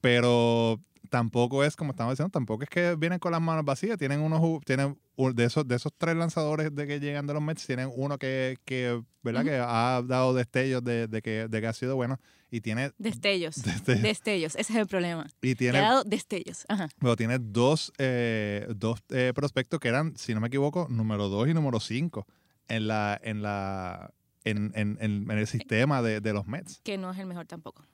Pero 0.00 0.80
tampoco 1.12 1.62
es, 1.62 1.76
como 1.76 1.90
estamos 1.90 2.14
diciendo, 2.14 2.30
tampoco 2.30 2.62
es 2.64 2.70
que 2.70 2.96
vienen 2.96 3.18
con 3.18 3.32
las 3.32 3.40
manos 3.42 3.66
vacías. 3.66 3.98
Tienen 3.98 4.20
unos 4.20 4.40
tienen 4.64 4.98
de 5.34 5.44
esos, 5.44 5.68
de 5.68 5.76
esos 5.76 5.92
tres 5.98 6.16
lanzadores 6.16 6.74
de 6.74 6.86
que 6.86 7.00
llegan 7.00 7.26
de 7.26 7.34
los 7.34 7.42
Mets, 7.42 7.66
tienen 7.66 7.90
uno 7.94 8.16
que, 8.16 8.56
que 8.64 9.02
¿verdad? 9.22 9.44
Que 9.44 9.56
ha 9.56 10.02
dado 10.06 10.32
destellos 10.32 10.82
de, 10.82 11.06
de 11.08 11.20
que, 11.20 11.48
de 11.48 11.60
que 11.60 11.66
ha 11.66 11.72
sido 11.74 11.96
bueno. 11.96 12.18
Y 12.50 12.62
tiene, 12.62 12.92
Destellos. 12.96 13.56
Destellos. 13.62 14.02
Destellos, 14.02 14.56
ese 14.56 14.72
es 14.72 14.78
el 14.78 14.86
problema. 14.86 15.26
y 15.42 15.48
Que 15.48 15.52
ha 15.52 15.56
tiene, 15.56 15.78
dado 15.80 16.04
destellos. 16.04 16.64
Ajá. 16.68 16.88
bueno, 16.98 17.16
tiene 17.16 17.38
dos, 17.38 17.92
eh, 17.98 18.66
dos 18.74 19.00
eh, 19.10 19.32
prospectos 19.34 19.78
que 19.80 19.88
eran, 19.88 20.16
si 20.16 20.32
no 20.34 20.40
me 20.40 20.48
equivoco, 20.48 20.86
número 20.88 21.28
dos 21.28 21.46
y 21.46 21.52
número 21.54 21.78
cinco 21.78 22.26
en 22.68 22.88
la, 22.88 23.20
en 23.22 23.42
la, 23.42 24.12
en, 24.44 24.72
en, 24.74 24.96
en- 25.00 25.30
en 25.30 25.38
el 25.38 25.46
sistema 25.46 26.00
de, 26.00 26.20
de 26.22 26.32
los 26.32 26.46
Mets. 26.46 26.80
Que 26.82 26.96
no 26.96 27.10
es 27.10 27.18
el 27.18 27.26
mejor 27.26 27.46
tampoco. 27.46 27.84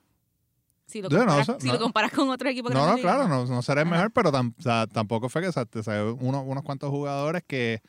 Si 0.89 1.01
lo 1.01 1.09
no, 1.09 1.17
comparas, 1.19 1.41
o 1.49 1.51
sea, 1.51 1.59
si 1.61 1.67
no. 1.67 1.73
lo 1.73 1.79
comparas 1.79 2.11
con 2.11 2.29
otro 2.29 2.49
equipo 2.49 2.69
No, 2.69 2.75
grande 2.75 2.89
no, 2.91 2.97
liga, 2.97 3.09
claro, 3.15 3.27
no, 3.29 3.45
no 3.45 3.61
será 3.61 3.81
el 3.81 3.87
mejor, 3.87 4.11
pero 4.11 4.31
tam- 4.31 4.53
o 4.57 4.61
sea, 4.61 4.87
tampoco 4.87 5.29
fue 5.29 5.41
que 5.43 5.47
o 5.49 5.51
sea, 5.51 5.65
te 5.65 5.83
salió 5.83 6.15
uno- 6.15 6.41
unos 6.41 6.63
cuantos 6.63 6.89
jugadores 6.89 7.43
que 7.45 7.81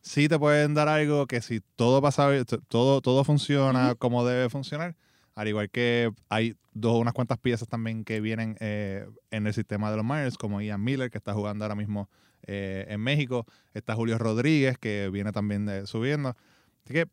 sí 0.00 0.28
te 0.28 0.38
pueden 0.38 0.74
dar 0.74 0.88
algo 0.88 1.26
que 1.26 1.40
si 1.40 1.60
todo 1.76 2.02
pasa, 2.02 2.28
todo, 2.68 3.00
todo 3.00 3.22
funciona 3.24 3.88
Ujú. 3.90 3.96
como 3.98 4.26
debe 4.26 4.48
funcionar, 4.50 4.96
al 5.36 5.46
igual 5.48 5.70
que 5.70 6.10
hay 6.28 6.56
dos, 6.72 7.00
unas 7.00 7.14
cuantas 7.14 7.38
piezas 7.38 7.68
también 7.68 8.04
que 8.04 8.20
vienen 8.20 8.56
eh, 8.60 9.06
en 9.30 9.46
el 9.46 9.54
sistema 9.54 9.90
de 9.90 9.96
los 9.96 10.04
Myers, 10.04 10.36
como 10.36 10.60
Ian 10.60 10.82
Miller, 10.82 11.10
que 11.10 11.18
está 11.18 11.34
jugando 11.34 11.64
ahora 11.64 11.76
mismo 11.76 12.08
eh, 12.46 12.86
en 12.88 13.00
México, 13.00 13.46
está 13.74 13.94
Julio 13.94 14.18
Rodríguez, 14.18 14.78
que 14.78 15.10
viene 15.12 15.30
también 15.32 15.64
de- 15.66 15.86
subiendo. 15.86 16.36
Así 16.84 16.94
que 16.94 17.06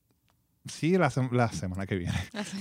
sí, 0.67 0.97
la, 0.97 1.09
sem- 1.09 1.31
la 1.31 1.49
semana 1.51 1.85
que 1.85 1.95
viene. 1.95 2.13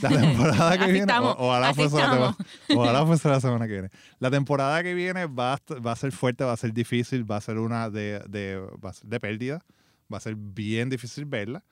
La 0.02 0.08
temporada 0.20 0.78
que 0.78 0.92
viene, 0.92 1.12
o- 1.12 1.36
ojalá 1.48 1.74
fuese 1.74 1.96
la 1.96 2.36
Ojalá 2.74 3.06
fuese 3.06 3.28
la 3.28 3.40
semana 3.40 3.66
que 3.66 3.72
viene. 3.72 3.90
La 4.18 4.30
temporada 4.30 4.82
que 4.82 4.94
viene 4.94 5.26
va 5.26 5.54
a, 5.54 5.58
va 5.84 5.92
a 5.92 5.96
ser 5.96 6.12
fuerte, 6.12 6.44
va 6.44 6.52
a 6.52 6.56
ser 6.56 6.72
difícil, 6.72 7.30
va 7.30 7.36
a 7.36 7.40
ser 7.40 7.58
una 7.58 7.90
de, 7.90 8.22
de, 8.28 8.58
va 8.84 8.90
a 8.90 8.92
ser 8.92 9.06
de 9.08 9.20
pérdida. 9.20 9.64
Va 10.12 10.18
a 10.18 10.20
ser 10.20 10.34
bien 10.36 10.90
difícil 10.90 11.24
verla 11.24 11.64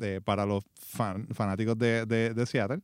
eh, 0.00 0.20
para 0.24 0.44
los 0.44 0.64
fan- 0.74 1.26
fanáticos 1.32 1.78
de, 1.78 2.06
de- 2.06 2.34
de 2.34 2.46
Seattle. 2.46 2.80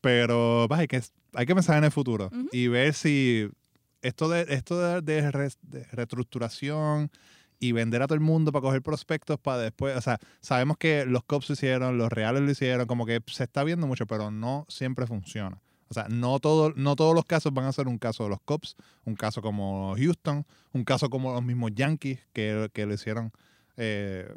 Pero 0.00 0.66
bah, 0.68 0.78
hay, 0.78 0.88
que, 0.88 1.00
hay 1.34 1.46
que 1.46 1.54
pensar 1.54 1.78
en 1.78 1.84
el 1.84 1.92
futuro 1.92 2.26
Ujú. 2.26 2.48
y 2.52 2.66
ver 2.68 2.94
si 2.94 3.48
esto 4.02 4.28
de, 4.28 4.46
esto 4.48 4.78
de, 4.78 5.00
de 5.02 5.22
de 5.62 5.84
reestructuración 5.92 7.10
y 7.62 7.70
vender 7.72 8.02
a 8.02 8.06
todo 8.08 8.16
el 8.16 8.20
mundo 8.20 8.50
para 8.50 8.62
coger 8.62 8.82
prospectos 8.82 9.38
para 9.38 9.58
después, 9.58 9.96
o 9.96 10.00
sea, 10.00 10.18
sabemos 10.40 10.76
que 10.78 11.06
los 11.06 11.22
Cubs 11.22 11.48
lo 11.48 11.52
hicieron, 11.52 11.96
los 11.96 12.10
Reales 12.10 12.42
lo 12.42 12.50
hicieron, 12.50 12.86
como 12.86 13.06
que 13.06 13.20
se 13.26 13.44
está 13.44 13.62
viendo 13.62 13.86
mucho, 13.86 14.04
pero 14.06 14.30
no 14.32 14.66
siempre 14.68 15.06
funciona. 15.06 15.60
O 15.88 15.94
sea, 15.94 16.06
no, 16.08 16.40
todo, 16.40 16.72
no 16.74 16.96
todos 16.96 17.14
los 17.14 17.24
casos 17.24 17.52
van 17.54 17.66
a 17.66 17.72
ser 17.72 17.86
un 17.86 17.98
caso 17.98 18.24
de 18.24 18.30
los 18.30 18.40
Cubs, 18.40 18.74
un 19.04 19.14
caso 19.14 19.42
como 19.42 19.94
Houston, 19.96 20.44
un 20.72 20.84
caso 20.84 21.08
como 21.08 21.32
los 21.34 21.42
mismos 21.44 21.70
Yankees 21.74 22.18
que, 22.32 22.68
que 22.72 22.84
lo 22.86 22.94
hicieron 22.94 23.30
eh, 23.76 24.28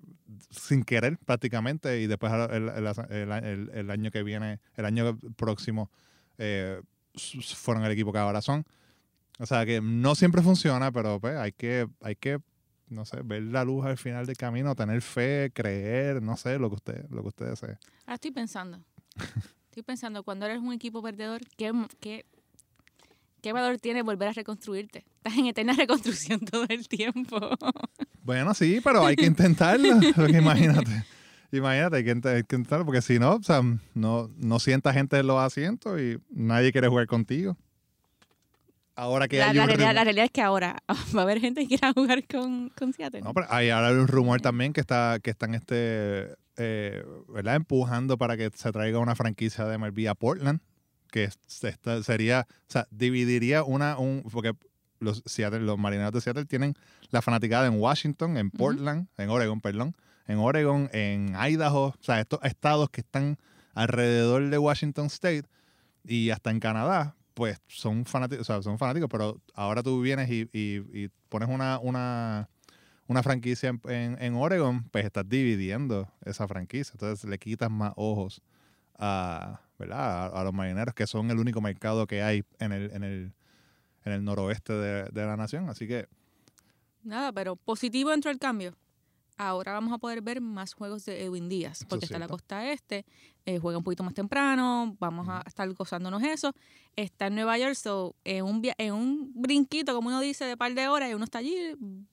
sin 0.51 0.83
querer 0.83 1.17
prácticamente 1.25 1.99
y 2.01 2.07
después 2.07 2.31
el, 2.31 2.69
el- 2.69 2.87
el- 3.31 3.69
el- 3.73 3.89
año 3.91 4.11
que 4.11 4.21
viene, 4.23 4.59
el 4.75 4.85
año 4.85 5.17
próximo, 5.35 5.89
eh, 6.37 6.79
fueron 7.55 7.83
el 7.85 7.91
equipo 7.91 8.11
que 8.13 8.19
ahora 8.19 8.41
son. 8.41 8.65
O 9.39 9.45
sea 9.45 9.65
que 9.65 9.81
no 9.81 10.13
siempre 10.15 10.41
funciona, 10.41 10.91
pero 10.91 11.19
pues 11.19 11.35
hay 11.37 11.51
que, 11.53 11.87
hay 12.01 12.15
que, 12.15 12.39
no 12.87 13.05
sé, 13.05 13.21
ver 13.23 13.43
la 13.43 13.63
luz 13.63 13.85
al 13.85 13.97
final 13.97 14.25
del 14.25 14.37
camino, 14.37 14.75
tener 14.75 15.01
fe, 15.01 15.51
creer, 15.53 16.21
no 16.21 16.37
sé, 16.37 16.59
lo 16.59 16.69
que 16.69 16.75
usted, 16.75 17.09
lo 17.09 17.21
que 17.21 17.27
usted 17.29 17.49
desee. 17.49 17.77
Ahora 18.05 18.15
estoy 18.15 18.31
pensando. 18.31 18.79
Estoy 19.75 19.83
pensando, 19.83 20.23
cuando 20.23 20.45
eres 20.45 20.59
un 20.59 20.71
equipo 20.71 21.01
perdedor, 21.01 21.41
¿qué, 21.57 21.73
qué, 21.99 22.25
¿Qué 23.45 23.53
valor 23.53 23.77
tiene 23.77 24.01
volver 24.01 24.29
a 24.29 24.33
reconstruirte? 24.33 25.05
Estás 25.17 25.37
en 25.37 25.45
eterna 25.45 25.73
reconstrucción 25.77 26.39
todo 26.39 26.65
el 26.67 26.87
tiempo. 26.87 27.39
Bueno, 28.23 28.55
sí, 28.55 28.81
pero 28.83 29.05
hay 29.05 29.15
que 29.15 29.27
intentarlo. 29.27 29.99
porque 30.15 30.39
imagínate. 30.39 31.05
Imagínate, 31.51 31.97
hay 31.97 32.03
que, 32.03 32.09
hay 32.09 32.19
que 32.19 32.55
intentarlo, 32.55 32.87
porque 32.87 33.03
si 33.03 33.19
no, 33.19 33.35
o 33.35 33.43
sea, 33.43 33.61
no, 33.93 34.31
no 34.35 34.59
sienta 34.59 34.91
gente 34.93 35.19
en 35.19 35.27
los 35.27 35.39
asientos 35.39 36.01
y 36.01 36.17
nadie 36.31 36.71
quiere 36.71 36.87
jugar 36.87 37.05
contigo. 37.05 37.55
Ahora 38.95 39.27
que 39.27 39.39
La, 39.39 39.49
hay 39.49 39.55
la 39.55 39.63
un 39.63 39.67
realidad, 39.67 39.87
rumor- 39.89 39.95
la 39.95 40.03
realidad 40.05 40.25
es 40.25 40.31
que 40.31 40.41
ahora 40.41 40.77
va 41.15 41.19
a 41.19 41.23
haber 41.23 41.39
gente 41.41 41.61
que 41.61 41.67
quiera 41.67 41.91
jugar 41.93 42.25
con, 42.27 42.69
con 42.69 42.93
Seattle. 42.93 43.21
No, 43.21 43.33
pero 43.33 43.47
hay 43.49 43.69
ahora 43.69 43.91
un 43.91 44.07
rumor 44.07 44.39
también 44.41 44.71
que 44.73 44.79
está 44.81 45.19
que 45.21 45.31
están 45.31 45.53
este 45.55 46.35
eh, 46.57 47.03
¿verdad? 47.27 47.55
empujando 47.55 48.17
para 48.17 48.37
que 48.37 48.49
se 48.55 48.71
traiga 48.71 48.99
una 48.99 49.15
franquicia 49.15 49.65
de 49.65 49.77
MLB 49.77 50.07
a 50.07 50.15
Portland 50.15 50.61
que 51.11 51.29
se 51.47 51.67
está- 51.69 52.01
sería 52.03 52.47
o 52.49 52.71
sea 52.71 52.87
dividiría 52.91 53.63
una 53.63 53.97
un 53.97 54.23
porque 54.31 54.53
los 54.99 55.21
Seattle, 55.25 55.59
los 55.59 55.77
marineros 55.77 56.13
de 56.13 56.21
Seattle 56.21 56.45
tienen 56.45 56.73
la 57.11 57.21
fanaticada 57.21 57.67
en 57.67 57.79
Washington 57.79 58.37
en 58.37 58.49
Portland 58.49 59.07
en 59.17 59.29
Oregon 59.29 59.59
perdón 59.59 59.93
en 60.27 60.37
Oregon 60.39 60.89
en 60.93 61.35
Idaho 61.35 61.87
o 61.87 61.95
sea 61.99 62.21
estos 62.21 62.39
estados 62.43 62.89
que 62.89 63.01
están 63.01 63.37
alrededor 63.73 64.49
de 64.49 64.57
Washington 64.57 65.07
State 65.07 65.43
y 66.05 66.29
hasta 66.29 66.49
en 66.51 66.59
Canadá 66.61 67.15
pues 67.35 67.61
son 67.67 68.05
fanáticos, 68.05 68.49
o 68.49 68.53
sea, 68.53 68.63
son 68.63 68.79
fanáticos, 68.79 69.09
pero 69.11 69.39
ahora 69.53 69.83
tú 69.83 70.01
vienes 70.01 70.29
y, 70.31 71.09
pones 71.29 71.49
una, 71.49 71.79
una, 71.79 73.23
franquicia 73.23 73.69
en, 73.69 74.17
en, 74.19 74.35
Oregon, 74.35 74.85
pues 74.85 75.05
estás 75.05 75.27
dividiendo 75.27 76.07
esa 76.23 76.47
franquicia. 76.47 76.93
Entonces 76.93 77.29
le 77.29 77.37
quitas 77.37 77.69
más 77.69 77.93
ojos 77.97 78.41
a, 78.97 79.59
¿verdad? 79.77 80.31
a 80.33 80.43
los 80.43 80.53
marineros, 80.53 80.95
que 80.95 81.05
son 81.05 81.29
el 81.29 81.37
único 81.37 81.61
mercado 81.61 82.07
que 82.07 82.23
hay 82.23 82.43
en 82.59 82.71
el, 82.71 82.89
en 82.91 83.03
el, 83.03 83.33
en 84.05 84.13
el 84.13 84.23
noroeste 84.23 84.73
de, 84.73 85.03
de 85.11 85.25
la 85.25 85.35
nación. 85.35 85.69
Así 85.69 85.87
que 85.87 86.07
Nada, 87.03 87.31
pero 87.33 87.55
positivo 87.55 88.09
dentro 88.09 88.29
del 88.29 88.39
cambio. 88.39 88.73
Ahora 89.37 89.73
vamos 89.73 89.91
a 89.93 89.97
poder 89.97 90.21
ver 90.21 90.39
más 90.39 90.73
juegos 90.73 91.05
de 91.05 91.23
Edwin 91.25 91.49
Díaz, 91.49 91.83
porque 91.89 92.05
es 92.05 92.11
está 92.11 92.15
en 92.15 92.21
la 92.21 92.27
costa 92.27 92.71
este, 92.71 93.05
eh, 93.45 93.59
juega 93.59 93.77
un 93.77 93.83
poquito 93.83 94.03
más 94.03 94.13
temprano, 94.13 94.95
vamos 94.99 95.27
a 95.29 95.43
estar 95.45 95.69
gozándonos 95.73 96.23
eso. 96.23 96.53
Está 96.95 97.27
en 97.27 97.35
Nueva 97.35 97.57
York, 97.57 97.75
so, 97.75 98.15
en, 98.23 98.45
un, 98.45 98.61
via- 98.61 98.75
en 98.77 98.93
un 98.93 99.31
brinquito, 99.35 99.93
como 99.93 100.07
uno 100.07 100.21
dice, 100.21 100.45
de 100.45 100.55
par 100.55 100.73
de 100.73 100.87
horas, 100.87 101.11
y 101.11 101.13
uno 101.13 101.25
está 101.25 101.39
allí, 101.39 101.53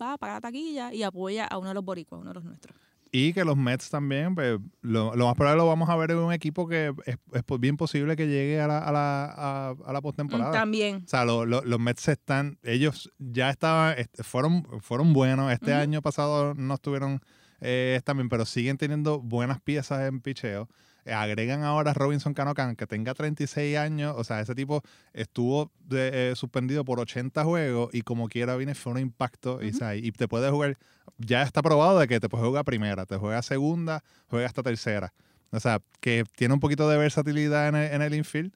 va 0.01 0.15
a 0.15 0.19
pagar 0.19 0.37
la 0.37 0.41
taquilla 0.41 0.93
y 0.93 1.05
apoya 1.05 1.47
a 1.47 1.59
uno 1.59 1.69
de 1.69 1.75
los 1.75 1.85
boricuas, 1.85 2.21
uno 2.21 2.31
de 2.31 2.35
los 2.35 2.45
nuestros. 2.45 2.77
Y 3.15 3.35
que 3.35 3.45
los 3.45 3.59
Mets 3.59 3.91
también, 3.91 4.35
pues, 4.35 4.59
lo, 4.81 5.15
lo 5.15 5.27
más 5.27 5.35
probable 5.37 5.59
lo 5.59 5.67
vamos 5.69 5.91
a 5.91 5.97
ver 5.97 6.13
en 6.13 6.17
un 6.17 6.33
equipo 6.33 6.67
que 6.67 6.95
es, 7.05 7.17
es 7.33 7.43
bien 7.61 7.77
posible 7.77 8.17
que 8.17 8.27
llegue 8.27 8.59
a 8.59 8.67
la, 8.67 8.79
a 8.79 8.91
la, 8.91 9.25
a, 9.37 9.75
a 9.87 9.93
la 9.93 10.01
postemporada. 10.01 10.51
También. 10.51 11.03
O 11.05 11.09
sea, 11.09 11.27
lo- 11.27 11.45
lo- 11.45 11.63
los 11.63 11.79
Mets 11.79 12.09
están, 12.09 12.59
ellos 12.63 13.13
ya 13.19 13.51
estaban, 13.51 13.99
est- 13.99 14.23
fueron, 14.23 14.65
fueron 14.81 15.13
buenos. 15.13 15.53
Este 15.53 15.75
año 15.75 16.01
pasado 16.01 16.55
no 16.55 16.73
estuvieron 16.75 17.21
eh, 17.61 18.01
tan 18.03 18.17
bien, 18.17 18.31
pero 18.31 18.47
siguen 18.47 18.79
teniendo 18.79 19.21
buenas 19.21 19.61
piezas 19.61 20.09
en 20.09 20.21
picheo. 20.21 20.69
Agregan 21.07 21.63
ahora 21.65 21.91
a 21.91 21.95
Robinson 21.95 22.33
Cano 22.35 22.55
Can, 22.55 22.77
que 22.77 22.87
tenga 22.87 23.15
36 23.15 23.77
años. 23.77 24.15
O 24.17 24.25
sea, 24.25 24.41
ese 24.41 24.55
tipo 24.55 24.83
estuvo 25.13 25.71
de- 25.85 26.31
eh, 26.31 26.37
suspendido 26.37 26.85
por 26.85 27.01
80 27.01 27.45
juegos 27.45 27.91
y 27.93 28.03
como 28.03 28.29
quiera 28.29 28.55
viene 28.57 28.75
fue 28.75 28.93
un 28.93 28.99
impacto. 28.99 29.61
y, 29.63 29.67
o 29.67 29.69
Ujú. 29.71 29.79
sea, 29.79 29.97
y 29.97 30.13
te 30.13 30.29
puede 30.29 30.51
jugar, 30.51 30.79
ya 31.19 31.43
está 31.43 31.63
probado 31.63 31.99
de 31.99 32.07
que 32.09 32.21
te 32.21 32.29
puede 32.29 32.45
jugar 32.45 32.65
primera, 32.65 33.05
te 33.07 33.17
juega 33.17 33.43
segunda, 33.43 34.03
juega 34.29 34.47
hasta 34.47 34.63
tercera. 34.63 35.13
O 35.51 35.61
sea, 35.61 35.81
que 36.01 36.25
tiene 36.37 36.55
un 36.55 36.61
poquito 36.61 36.89
de 36.89 36.97
versatilidad 36.97 37.69
en 37.69 37.75
el, 37.75 37.93
en 37.93 38.03
el 38.03 38.15
infield 38.15 38.53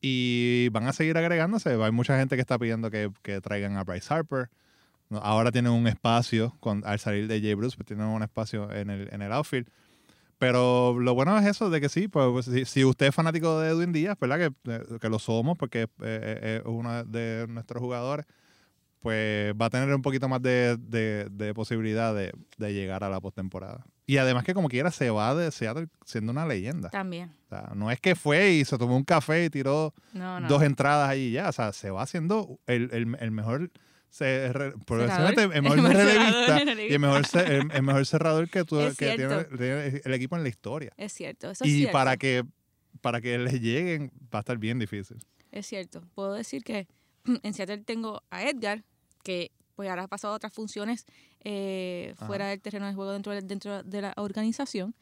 y 0.00 0.68
van 0.70 0.86
a 0.86 0.92
seguir 0.92 1.16
agregándose. 1.18 1.70
Hay 1.82 1.92
mucha 1.92 2.18
gente 2.18 2.36
que 2.36 2.40
está 2.40 2.58
pidiendo 2.58 2.90
que, 2.90 3.10
que 3.22 3.40
traigan 3.40 3.76
a 3.76 3.84
Bryce 3.84 4.12
Harper. 4.12 4.48
Ahora 5.10 5.50
tienen 5.50 5.72
un 5.72 5.86
espacio, 5.88 6.56
con, 6.60 6.82
al 6.86 6.98
salir 7.00 7.26
de 7.26 7.40
Jay 7.40 7.54
Bruce, 7.54 7.76
pues 7.76 7.86
tienen 7.86 8.06
un 8.06 8.22
espacio 8.22 8.72
en 8.72 8.90
el, 8.90 9.08
en 9.12 9.22
el 9.22 9.32
outfield. 9.32 9.68
Pero 10.40 10.98
lo 10.98 11.12
bueno 11.14 11.38
es 11.38 11.44
eso, 11.46 11.68
de 11.68 11.80
que 11.82 11.90
sí, 11.90 12.08
pues, 12.08 12.26
pues, 12.32 12.46
si, 12.46 12.64
si 12.64 12.82
usted 12.84 13.08
es 13.08 13.14
fanático 13.14 13.60
de 13.60 13.68
Edwin 13.68 13.92
Díaz, 13.92 14.16
¿verdad? 14.18 14.38
Que, 14.64 14.72
eh, 14.72 14.98
que 14.98 15.08
lo 15.10 15.18
somos, 15.18 15.58
porque 15.58 15.82
eh, 15.82 15.88
eh, 16.00 16.56
es 16.60 16.66
uno 16.66 17.04
de 17.04 17.46
nuestros 17.46 17.80
jugadores, 17.82 18.24
pues 19.00 19.54
va 19.54 19.66
a 19.66 19.70
tener 19.70 19.94
un 19.94 20.02
poquito 20.02 20.28
más 20.28 20.42
de, 20.42 20.76
de- 20.78 21.26
de 21.30 21.54
posibilidad 21.54 22.14
de, 22.14 22.32
de 22.58 22.72
llegar 22.74 23.04
a 23.04 23.08
la 23.08 23.20
postemporada. 23.20 23.84
Y 24.06 24.16
además 24.16 24.44
que 24.44 24.54
como 24.54 24.68
quiera 24.68 24.90
se 24.90 25.10
va 25.10 25.34
de 25.34 25.50
Seattle 25.50 25.88
siendo 26.04 26.32
una 26.32 26.46
leyenda. 26.46 26.90
También. 26.90 27.32
O 27.46 27.48
sea, 27.48 27.72
no 27.74 27.90
es 27.90 28.00
que 28.00 28.14
fue 28.14 28.52
y 28.52 28.64
se 28.64 28.76
tomó 28.76 28.96
un 28.96 29.04
café 29.04 29.44
y 29.44 29.50
tiró 29.50 29.94
No, 30.12 30.40
no. 30.40 30.48
dos 30.48 30.62
entradas 30.62 31.08
ahí 31.08 31.26
y 31.28 31.32
ya. 31.32 31.48
O 31.48 31.52
sea, 31.52 31.72
se 31.72 31.90
va 31.90 32.02
haciendo 32.02 32.58
el, 32.66 32.90
el- 32.92 33.16
el 33.20 33.30
mejor, 33.30 33.70
se- 34.10 34.52
re- 34.52 34.74
probablemente 34.84 35.42
el 35.56 35.62
mejor 35.62 35.78
El 35.78 35.82
mejor 35.82 35.96
relevista 35.96 36.58
cerrador, 36.58 36.80
y 36.80 36.92
el 36.92 36.98
mejor, 37.00 37.22
el, 37.46 37.70
el 37.72 37.82
mejor 37.82 38.06
cerrador 38.06 38.48
que, 38.50 38.64
tú, 38.64 38.80
Es 38.80 38.96
que 38.96 39.16
tiene, 39.16 40.02
el 40.04 40.14
equipo 40.14 40.36
en 40.36 40.42
la 40.42 40.48
historia. 40.48 40.92
Es 40.96 41.12
cierto, 41.12 41.50
eso 41.50 41.64
es 41.64 41.70
Y 41.70 41.76
cierto. 41.78 41.92
para 41.92 42.16
que, 42.16 42.44
para 43.00 43.20
que 43.20 43.38
le 43.38 43.58
lleguen 43.60 44.12
va 44.34 44.38
a 44.38 44.40
estar 44.40 44.58
bien 44.58 44.78
difícil. 44.78 45.16
Es 45.52 45.66
cierto. 45.66 46.02
Puedo 46.14 46.34
decir 46.34 46.62
que 46.64 46.86
en 47.42 47.54
Seattle 47.54 47.78
tengo 47.78 48.22
a 48.30 48.44
Edgar, 48.44 48.84
que 49.22 49.50
pues 49.76 49.88
ahora 49.88 50.02
ha 50.04 50.08
pasado 50.08 50.34
a 50.34 50.36
otras 50.36 50.52
funciones 50.52 51.06
eh, 51.42 52.14
fuera 52.26 52.48
del 52.48 52.60
terreno 52.60 52.86
de 52.86 52.94
juego 52.94 53.12
dentro 53.12 53.32
de, 53.32 53.40
dentro 53.40 53.82
de 53.82 54.02
la 54.02 54.12
organización. 54.16 54.94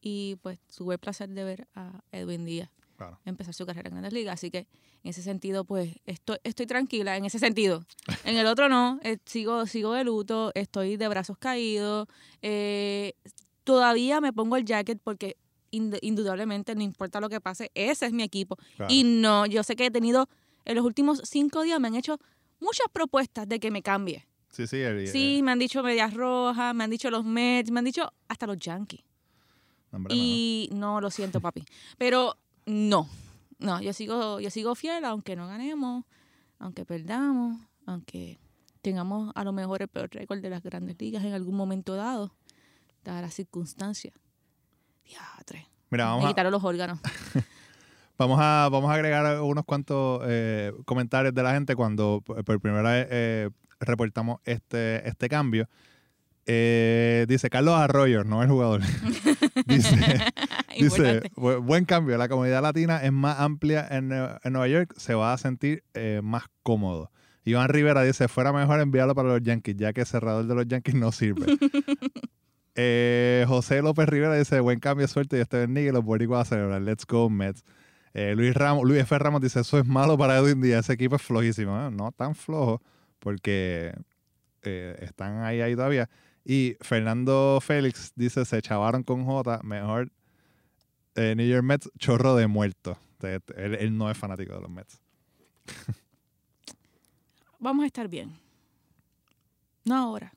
Y 0.00 0.36
pues 0.42 0.58
tuve 0.74 0.94
el 0.94 0.98
placer 0.98 1.28
de 1.28 1.44
ver 1.44 1.68
a 1.74 2.00
Edwin 2.10 2.44
Díaz 2.44 2.70
Claro. 3.02 3.20
empezar 3.24 3.54
su 3.54 3.66
carrera 3.66 3.88
en 3.88 3.94
Grandes 3.94 4.12
Ligas. 4.12 4.34
Así 4.34 4.50
que 4.50 4.58
en 4.58 5.10
ese 5.10 5.22
sentido, 5.22 5.64
pues 5.64 5.94
estoy, 6.06 6.38
estoy 6.44 6.66
tranquila, 6.66 7.16
en 7.16 7.24
ese 7.24 7.38
sentido. 7.38 7.84
En 8.24 8.36
el 8.36 8.46
otro 8.46 8.68
no, 8.68 9.00
eh, 9.02 9.18
sigo, 9.26 9.66
sigo 9.66 9.92
de 9.94 10.04
luto, 10.04 10.52
estoy 10.54 10.96
de 10.96 11.08
brazos 11.08 11.36
caídos. 11.38 12.06
eh, 12.42 13.14
todavía 13.64 14.20
me 14.20 14.32
pongo 14.32 14.56
el 14.56 14.64
jacket 14.64 14.98
porque 15.02 15.36
ind- 15.70 15.98
indudablemente, 16.02 16.74
no 16.74 16.82
importa 16.82 17.20
lo 17.20 17.28
que 17.28 17.40
pase, 17.40 17.70
ese 17.74 18.06
es 18.06 18.12
mi 18.12 18.22
equipo. 18.22 18.56
Claro. 18.76 18.92
Y 18.92 19.04
no, 19.04 19.46
yo 19.46 19.62
sé 19.62 19.76
que 19.76 19.86
he 19.86 19.90
tenido, 19.90 20.28
en 20.64 20.74
los 20.76 20.84
últimos 20.84 21.20
cinco 21.24 21.62
días 21.62 21.78
me 21.80 21.88
han 21.88 21.94
hecho 21.94 22.18
muchas 22.60 22.86
propuestas 22.92 23.48
de 23.48 23.58
que 23.60 23.70
me 23.70 23.82
cambie. 23.82 24.26
sí, 24.50 24.66
sí. 24.66 24.76
el- 24.78 25.06
Sí, 25.08 25.40
me 25.42 25.52
han 25.52 25.58
dicho 25.58 25.82
Medias 25.82 26.12
Rojas, 26.14 26.74
me 26.74 26.84
han 26.84 26.90
dicho 26.90 27.10
los 27.10 27.24
Mets, 27.24 27.70
me 27.70 27.78
han 27.78 27.84
dicho 27.84 28.12
hasta 28.28 28.46
los 28.46 28.58
Yankees. 28.58 29.00
hombre, 29.92 30.14
Y 30.14 30.68
no, 30.72 31.00
lo 31.00 31.10
siento, 31.10 31.40
papi. 31.40 31.64
Pero 31.98 32.36
no, 32.66 33.08
no, 33.58 33.80
yo 33.80 33.92
sigo, 33.92 34.40
yo 34.40 34.50
sigo 34.50 34.74
fiel, 34.74 35.04
aunque 35.04 35.36
no 35.36 35.46
ganemos, 35.46 36.04
aunque 36.58 36.84
perdamos, 36.84 37.58
aunque 37.86 38.38
tengamos 38.82 39.32
a 39.34 39.44
lo 39.44 39.52
mejor 39.52 39.82
el 39.82 39.88
peor 39.88 40.10
récord 40.12 40.40
de 40.40 40.50
las 40.50 40.62
grandes 40.62 40.96
ligas 41.00 41.24
en 41.24 41.32
algún 41.32 41.56
momento 41.56 41.94
dado, 41.94 42.34
dadas 43.04 43.22
las 43.22 43.34
circunstancias. 43.34 44.14
Diatre. 45.04 45.68
Mira, 45.90 46.06
vamos 46.06 46.34
Me 46.34 46.40
a, 46.40 46.50
los 46.50 46.64
órganos. 46.64 46.98
Vamos 48.18 48.38
a, 48.40 48.68
vamos 48.70 48.88
a 48.90 48.94
agregar 48.94 49.40
unos 49.40 49.64
cuantos 49.64 50.22
eh, 50.26 50.72
comentarios 50.84 51.34
de 51.34 51.42
la 51.42 51.54
gente 51.54 51.74
cuando 51.74 52.22
por 52.24 52.44
por 52.44 52.60
primera 52.60 52.92
vez 52.92 53.08
eh, 53.10 53.50
reportamos 53.80 54.38
este, 54.44 55.08
este 55.08 55.28
cambio. 55.28 55.68
Eh, 56.46 57.24
dice 57.28 57.48
Carlos 57.50 57.74
Arroyo, 57.76 58.24
no 58.24 58.42
el 58.42 58.48
jugador. 58.48 58.80
dice, 59.66 59.96
dice 60.78 60.84
Importante. 61.04 61.30
"Bu- 61.36 61.60
buen 61.62 61.84
cambio. 61.84 62.18
La 62.18 62.28
comunidad 62.28 62.62
latina 62.62 63.02
es 63.02 63.12
más 63.12 63.38
amplia 63.40 63.86
en, 63.90 64.10
Nue- 64.10 64.38
en 64.42 64.52
Nueva 64.52 64.68
York, 64.68 64.94
se 64.96 65.14
va 65.14 65.32
a 65.32 65.38
sentir 65.38 65.84
eh, 65.94 66.20
más 66.22 66.44
cómodo. 66.62 67.10
Iván 67.44 67.68
Rivera 67.68 68.02
dice, 68.02 68.28
fuera 68.28 68.52
mejor 68.52 68.80
enviarlo 68.80 69.14
para 69.14 69.28
los 69.28 69.42
Yankees, 69.42 69.76
ya 69.76 69.92
que 69.92 70.02
el 70.02 70.06
cerrador 70.06 70.46
de 70.46 70.54
los 70.54 70.66
Yankees 70.66 70.94
no 70.94 71.12
sirve. 71.12 71.46
Eh, 72.74 73.44
José 73.48 73.82
López 73.82 74.08
Rivera 74.08 74.34
dice, 74.34 74.58
buen 74.60 74.80
cambio, 74.80 75.06
suerte, 75.06 75.36
Dios 75.36 75.46
te 75.46 75.58
bendiga 75.58 75.90
y 75.90 75.92
los 75.92 76.02
boricuas 76.02 76.46
a 76.46 76.54
celebrar. 76.54 76.80
Let's 76.80 77.04
go, 77.06 77.28
Mets. 77.28 77.64
Eh, 78.14 78.32
Luis, 78.34 78.54
Ramos, 78.54 78.84
Luis 78.86 79.00
F. 79.02 79.18
Ramos 79.18 79.42
dice, 79.42 79.60
eso 79.60 79.78
es 79.78 79.86
malo 79.86 80.16
para 80.16 80.38
Edwin 80.38 80.62
Díaz, 80.62 80.86
ese 80.86 80.94
equipo 80.94 81.16
es 81.16 81.22
flojísimo. 81.22 81.78
Eh, 81.78 81.90
No 81.90 82.12
tan 82.12 82.34
flojo, 82.34 82.80
porque 83.18 83.92
eh, 84.62 84.96
están 85.02 85.42
ahí, 85.42 85.60
ahí 85.60 85.74
todavía. 85.74 86.08
Y 86.44 86.76
Fernando 86.80 87.60
Félix 87.60 88.12
dice, 88.16 88.44
se 88.44 88.60
chavaron 88.62 89.02
con 89.04 89.24
J, 89.24 89.60
mejor 89.62 90.10
eh, 91.14 91.34
New 91.36 91.46
York 91.48 91.62
Mets, 91.64 91.90
chorro 91.98 92.34
de 92.36 92.46
muerto. 92.46 92.98
Él, 93.22 93.74
él 93.76 93.96
no 93.96 94.10
es 94.10 94.18
fanático 94.18 94.54
de 94.54 94.60
los 94.60 94.70
Mets. 94.70 95.00
Vamos 97.60 97.84
a 97.84 97.86
estar 97.86 98.08
bien. 98.08 98.36
No 99.84 99.96
ahora. 99.96 100.32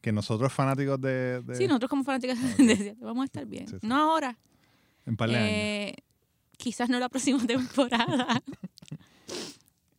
Que 0.00 0.12
nosotros 0.12 0.52
fanáticos 0.52 1.00
de... 1.00 1.42
de- 1.42 1.56
Sí, 1.56 1.66
nosotros 1.66 1.88
como 1.90 2.04
fanáticos 2.04 2.38
Ok. 2.38 2.44
de 2.58 2.76
Seattle 2.76 2.96
vamos 3.00 3.22
a 3.22 3.24
estar 3.26 3.46
bien. 3.46 3.66
Sí, 3.68 3.76
sí. 3.80 3.86
No 3.86 3.96
ahora. 3.96 4.36
En 5.06 5.16
par 5.16 5.28
de 5.30 5.36
años. 5.36 5.48
Eh, 5.50 5.94
quizás 6.56 6.88
no 6.88 6.98
la 7.00 7.08
próxima 7.08 7.38
temporada. 7.46 8.40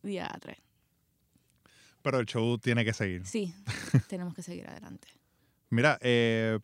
Diatre. 0.02 0.58
Pero 2.04 2.20
el 2.20 2.26
show 2.26 2.58
tiene 2.58 2.84
que 2.84 2.92
seguir. 2.92 3.24
Sí, 3.24 3.54
tenemos 4.08 4.34
que 4.34 4.42
seguir 4.42 4.68
adelante. 4.68 5.08
Mira, 5.70 5.96
eh, 6.02 6.58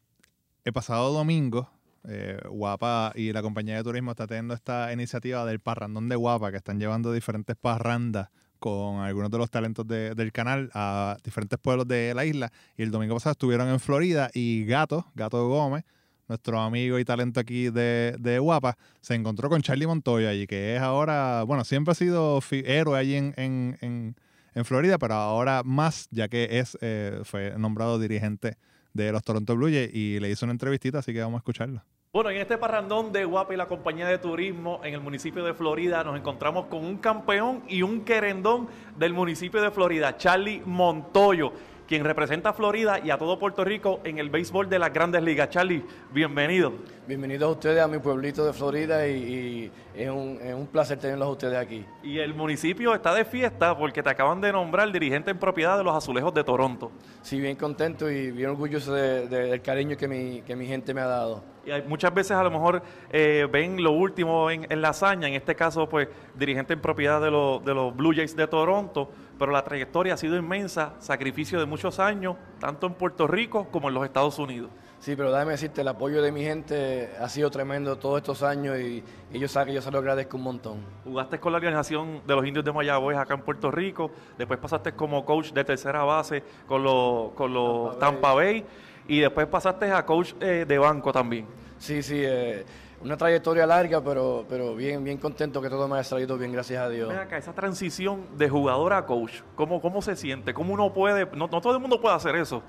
el 0.65 0.73
pasado 0.75 1.13
domingo, 1.15 1.71
eh, 2.07 2.39
Guapa 2.49 3.13
y 3.15 3.33
la 3.33 3.41
compañía 3.41 3.77
de 3.77 3.83
turismo 3.83 4.11
está 4.11 4.27
teniendo 4.27 4.53
esta 4.53 4.93
iniciativa 4.93 5.47
del 5.47 5.59
parrandón 5.59 6.11
de 6.11 6.17
Guapa, 6.17 6.51
que 6.51 6.59
están 6.59 6.79
llevando 6.79 7.11
diferentes 7.11 7.57
parrandas 7.57 8.29
con 8.59 8.99
algunos 9.01 9.31
de 9.31 9.39
los 9.39 9.51
talentos 9.51 9.87
de- 9.87 10.15
del 10.15 10.31
canal 10.31 10.71
a 10.75 11.17
diferentes 11.25 11.59
pueblos 11.59 11.89
de 11.89 12.13
la 12.15 12.27
isla. 12.27 12.53
Y 12.77 12.83
el 12.83 12.91
domingo 12.91 13.15
pasado 13.15 13.33
estuvieron 13.33 13.69
en 13.71 13.81
Florida 13.81 14.31
y 14.35 14.67
Gato, 14.67 15.07
Gato 15.15 15.49
Gómez, 15.49 15.85
nuestro 16.29 16.61
amigo 16.61 16.99
y 16.99 17.05
talento 17.07 17.41
aquí 17.41 17.71
de, 17.71 18.15
de 18.21 18.39
Guapa, 18.39 18.77
se 19.01 19.15
encontró 19.15 19.49
con 19.49 19.63
Charlie 19.63 19.87
Montoya 19.87 20.29
allí, 20.29 20.47
que 20.47 20.77
es 20.77 20.83
ahora, 20.83 21.45
bueno, 21.45 21.65
siempre 21.65 21.93
ha 21.93 21.95
sido 21.95 22.41
héroe 22.53 22.99
allí 22.99 23.15
en, 23.17 23.33
en, 23.39 23.79
en- 23.81 24.17
en 24.55 24.65
Florida, 24.65 24.99
pero 24.99 25.15
ahora 25.15 25.63
más, 25.65 26.09
ya 26.11 26.29
que 26.29 26.59
es 26.59 26.77
eh, 26.81 27.21
fue 27.25 27.55
nombrado 27.59 27.99
dirigente 27.99 28.57
de 28.93 29.13
los 29.13 29.23
Toronto 29.23 29.55
Blue 29.57 29.69
Jays 29.69 29.95
y 29.95 30.21
le 30.21 30.31
hizo 30.31 30.47
una 30.47 30.53
entrevistita, 30.53 30.99
así 30.99 31.13
que 31.13 31.21
vamos 31.21 31.39
a 31.39 31.41
escucharlo. 31.41 31.83
Bueno, 32.13 32.31
en 32.31 32.39
este 32.39 32.59
parrandón 32.59 33.13
de 33.13 33.25
Guapa 33.25 33.55
y 33.55 33.57
la 33.57 33.67
compañía 33.67 34.09
de 34.09 34.19
turismo 34.19 34.81
en 34.83 34.95
el 34.95 35.01
municipio 35.01 35.45
de 35.45 35.55
Florida 35.55 36.03
nos 36.03 36.17
encontramos 36.17 36.67
con 36.67 36.85
un 36.85 36.97
campeón 36.97 37.63
y 37.69 37.83
un 37.83 38.01
querendón 38.01 38.69
del 38.99 39.13
municipio 39.13 39.63
de 39.63 39.71
Florida, 39.71 40.17
Charlie 40.17 40.61
Montoyo, 40.67 41.53
quien 41.91 42.05
representa 42.05 42.51
a 42.51 42.53
Florida 42.53 43.01
y 43.03 43.11
a 43.11 43.19
todo 43.19 43.37
Puerto 43.41 43.65
Rico 43.65 43.99
en 44.05 44.19
el 44.19 44.31
béisbol 44.31 44.69
de 44.71 44.79
las 44.79 44.93
grandes 44.93 45.25
ligas. 45.25 45.51
Charlie, 45.51 45.83
bienvenido. 46.13 46.73
Bienvenidos 47.09 47.49
a 47.49 47.51
ustedes 47.51 47.83
a 47.83 47.89
mi 47.89 47.99
pueblito 47.99 48.47
de 48.47 48.53
Florida 48.53 49.09
y, 49.09 49.13
y 49.13 49.73
es, 50.01 50.09
un, 50.09 50.39
es 50.41 50.55
un 50.55 50.69
placer 50.69 51.01
tenerlos 51.01 51.27
a 51.27 51.31
ustedes 51.33 51.59
aquí. 51.59 51.85
Y 52.05 52.21
el 52.21 52.33
municipio 52.33 52.95
está 52.95 53.13
de 53.13 53.25
fiesta 53.25 53.77
porque 53.77 54.05
te 54.05 54.09
acaban 54.09 54.41
de 54.41 54.53
nombrar 54.53 54.93
dirigente 54.93 55.33
en 55.33 55.39
propiedad 55.41 55.77
de 55.79 55.83
los 55.83 55.93
Azulejos 55.93 56.33
de 56.33 56.45
Toronto. 56.45 56.93
Sí, 57.23 57.41
bien 57.41 57.57
contento 57.57 58.09
y 58.09 58.31
bien 58.31 58.51
orgulloso 58.51 58.95
de- 58.95 59.27
de- 59.27 59.47
del 59.51 59.61
cariño 59.61 59.97
que 59.97 60.07
mi, 60.07 60.43
que 60.43 60.55
mi 60.55 60.67
gente 60.67 60.95
me 60.95 61.01
ha 61.01 61.07
dado. 61.07 61.43
Y 61.67 61.73
hay- 61.73 61.83
muchas 61.83 62.15
veces 62.15 62.31
a 62.37 62.45
lo 62.45 62.53
mejor 62.53 62.83
eh, 63.11 63.49
ven 63.51 63.83
lo 63.83 63.91
último 63.91 64.49
en, 64.49 64.65
en 64.71 64.81
la 64.81 64.91
hazaña, 64.91 65.27
en 65.27 65.35
este 65.35 65.57
caso 65.57 65.89
pues 65.89 66.07
dirigente 66.37 66.73
en 66.75 66.81
propiedad 66.81 67.21
de, 67.21 67.33
los- 67.33 67.65
de 67.65 67.75
los 67.75 67.97
Blue 67.97 68.13
Jays 68.15 68.37
de 68.37 68.47
Toronto, 68.47 69.11
pero 69.41 69.53
la 69.53 69.65
trayectoria 69.65 70.13
ha 70.13 70.17
sido 70.19 70.37
inmensa, 70.37 70.93
sacrificio 70.99 71.59
de 71.59 71.65
muchos 71.65 71.99
años, 71.99 72.37
tanto 72.59 72.87
en 72.87 72.93
Puerto 72.93 73.27
Rico 73.27 73.69
como 73.71 73.89
en 73.89 73.95
los 73.95 74.05
Estados 74.05 74.39
Unidos. 74.39 74.71
Sí, 74.99 75.17
pero 75.17 75.33
déjame 75.33 75.53
decirte, 75.53 75.81
el 75.81 75.89
apoyo 75.89 76.21
de 76.21 76.31
mi 76.31 76.43
gente 76.43 77.11
ha 77.19 77.27
sido 77.31 77.51
tremendo 77.51 77.97
todos 77.97 78.19
estos 78.19 78.43
años 78.43 78.79
y, 78.79 79.03
y 79.33 79.39
yo 79.39 79.49
sé 79.49 79.65
que 79.65 79.73
yo 79.73 79.81
se 79.81 79.91
lo 79.91 79.97
agradezco 79.97 80.37
un 80.37 80.43
montón. 80.43 80.85
Jugaste 81.05 81.41
con 81.41 81.53
la 81.53 81.57
organización 81.57 82.21
de 82.27 82.37
los 82.37 82.45
indios 82.45 82.67
de 82.67 82.71
Mayagüez 82.71 83.17
acá 83.17 83.33
en 83.33 83.41
Puerto 83.41 83.71
Rico, 83.71 84.11
después 84.37 84.61
pasaste 84.61 84.93
como 84.93 85.25
coach 85.25 85.53
de 85.53 85.65
tercera 85.65 86.05
base 86.05 86.43
con 86.67 86.83
los, 86.83 87.33
con 87.33 87.55
los 87.55 87.99
Tampa 87.99 88.35
Bay 88.35 88.63
y 89.09 89.21
después 89.21 89.47
pasaste 89.47 89.91
a 89.91 90.05
coach 90.05 90.35
eh, 90.39 90.67
de 90.69 90.79
banco 90.79 91.15
también. 91.15 91.47
Sí, 91.79 92.03
sí, 92.03 92.21
eh, 92.23 92.67
una 93.03 93.17
trayectoria 93.17 93.67
larga, 93.67 94.03
pero, 94.03 94.45
pero 94.49 94.75
bien, 94.75 95.03
bien 95.03 95.17
contento 95.19 95.61
que 95.63 95.71
todo 95.71 95.89
me 95.89 95.95
haya 95.95 96.05
salido 96.05 96.37
bien, 96.37 96.53
gracias 96.53 96.83
a 96.83 96.89
Dios. 96.89 97.09
Ven 97.09 97.19
acá, 97.19 97.39
esa 97.39 97.53
transición 97.55 98.27
de 98.37 98.49
jugador 98.49 98.93
a 98.93 99.07
coach, 99.07 99.41
¿cómo, 99.55 99.81
cómo 99.81 100.03
se 100.03 100.17
siente? 100.17 100.53
¿Cómo 100.53 100.75
uno 100.75 100.93
puede? 100.93 101.25
No, 101.35 101.47
no 101.49 101.61
todo 101.61 101.75
el 101.75 101.81
mundo 101.81 102.01
puede 102.01 102.15
hacer 102.15 102.35
eso. 102.37 102.63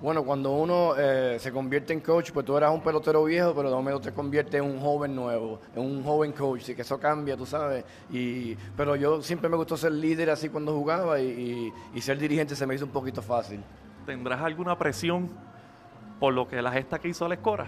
Bueno, 0.00 0.22
cuando 0.22 0.52
uno 0.52 0.94
eh, 0.96 1.38
se 1.40 1.50
convierte 1.50 1.92
en 1.92 1.98
coach, 1.98 2.30
pues 2.30 2.46
tú 2.46 2.56
eras 2.56 2.72
un 2.72 2.80
pelotero 2.80 3.24
viejo, 3.24 3.52
pero 3.52 3.68
de 3.68 3.74
momento 3.74 4.00
te 4.00 4.12
conviertes 4.12 4.54
en 4.54 4.64
un 4.64 4.78
joven 4.78 5.12
nuevo, 5.16 5.58
en 5.74 5.82
un 5.82 6.04
joven 6.04 6.30
coach, 6.30 6.68
y 6.68 6.74
que 6.76 6.82
eso 6.82 7.00
cambia, 7.00 7.36
tú 7.36 7.44
sabes. 7.44 7.84
Y, 8.12 8.54
pero 8.76 8.94
yo 8.94 9.20
siempre 9.22 9.48
me 9.48 9.56
gustó 9.56 9.76
ser 9.76 9.90
líder 9.90 10.30
así 10.30 10.50
cuando 10.50 10.72
jugaba 10.72 11.18
y, 11.18 11.24
y- 11.94 11.98
y 11.98 12.00
ser 12.00 12.16
dirigente 12.16 12.54
se 12.54 12.64
me 12.64 12.76
hizo 12.76 12.84
un 12.84 12.92
poquito 12.92 13.20
fácil. 13.22 13.60
¿Tendrás 14.06 14.40
alguna 14.40 14.78
presión 14.78 15.28
por 16.20 16.32
lo 16.32 16.46
que 16.46 16.62
la 16.62 16.70
gesta 16.70 17.00
que 17.00 17.08
hizo 17.08 17.24
Alex 17.24 17.42
Cora? 17.42 17.66